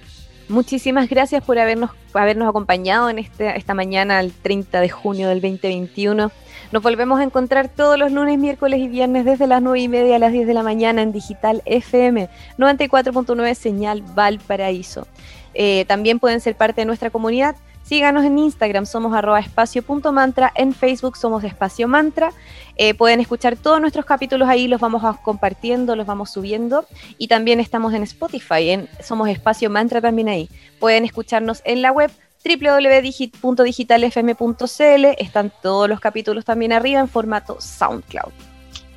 Muchísimas 0.48 1.08
gracias 1.08 1.42
por 1.42 1.58
habernos, 1.58 1.90
habernos 2.12 2.48
acompañado 2.48 3.08
en 3.08 3.18
este, 3.18 3.56
esta 3.56 3.74
mañana, 3.74 4.20
el 4.20 4.32
30 4.32 4.80
de 4.80 4.88
junio 4.88 5.28
del 5.28 5.40
2021. 5.40 6.30
Nos 6.70 6.82
volvemos 6.82 7.18
a 7.18 7.22
encontrar 7.22 7.68
todos 7.68 7.98
los 7.98 8.12
lunes, 8.12 8.38
miércoles 8.38 8.80
y 8.80 8.88
viernes 8.88 9.24
desde 9.24 9.46
las 9.46 9.62
9 9.62 9.80
y 9.80 9.88
media 9.88 10.16
a 10.16 10.18
las 10.18 10.32
10 10.32 10.46
de 10.46 10.54
la 10.54 10.62
mañana 10.62 11.02
en 11.02 11.12
Digital 11.12 11.62
FM 11.64 12.28
94.9 12.58 13.54
Señal 13.54 14.02
Valparaíso. 14.02 15.06
Eh, 15.54 15.84
también 15.86 16.18
pueden 16.18 16.40
ser 16.40 16.56
parte 16.56 16.80
de 16.80 16.84
nuestra 16.84 17.10
comunidad. 17.10 17.54
Síganos 17.84 18.24
en 18.24 18.38
Instagram, 18.38 18.86
somos 18.86 19.14
arroba 19.14 19.40
espacio.mantra, 19.40 20.50
en 20.54 20.72
Facebook 20.72 21.18
somos 21.18 21.44
espacio 21.44 21.86
mantra. 21.86 22.32
Eh, 22.76 22.94
pueden 22.94 23.20
escuchar 23.20 23.56
todos 23.56 23.78
nuestros 23.80 24.06
capítulos 24.06 24.48
ahí, 24.48 24.68
los 24.68 24.80
vamos 24.80 25.02
compartiendo, 25.22 25.94
los 25.94 26.06
vamos 26.06 26.30
subiendo. 26.30 26.86
Y 27.18 27.28
también 27.28 27.60
estamos 27.60 27.92
en 27.92 28.02
Spotify, 28.02 28.70
en 28.70 28.88
Somos 29.02 29.28
Espacio 29.28 29.68
Mantra 29.68 30.00
también 30.00 30.28
ahí. 30.28 30.48
Pueden 30.80 31.04
escucharnos 31.04 31.60
en 31.66 31.82
la 31.82 31.92
web 31.92 32.10
www.digitalfm.cl. 32.44 35.04
Están 35.18 35.52
todos 35.62 35.88
los 35.88 36.00
capítulos 36.00 36.44
también 36.44 36.72
arriba 36.72 36.98
en 37.00 37.08
formato 37.08 37.56
SoundCloud. 37.60 38.32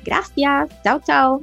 Gracias, 0.04 0.68
chao, 0.82 1.00
chao. 1.04 1.42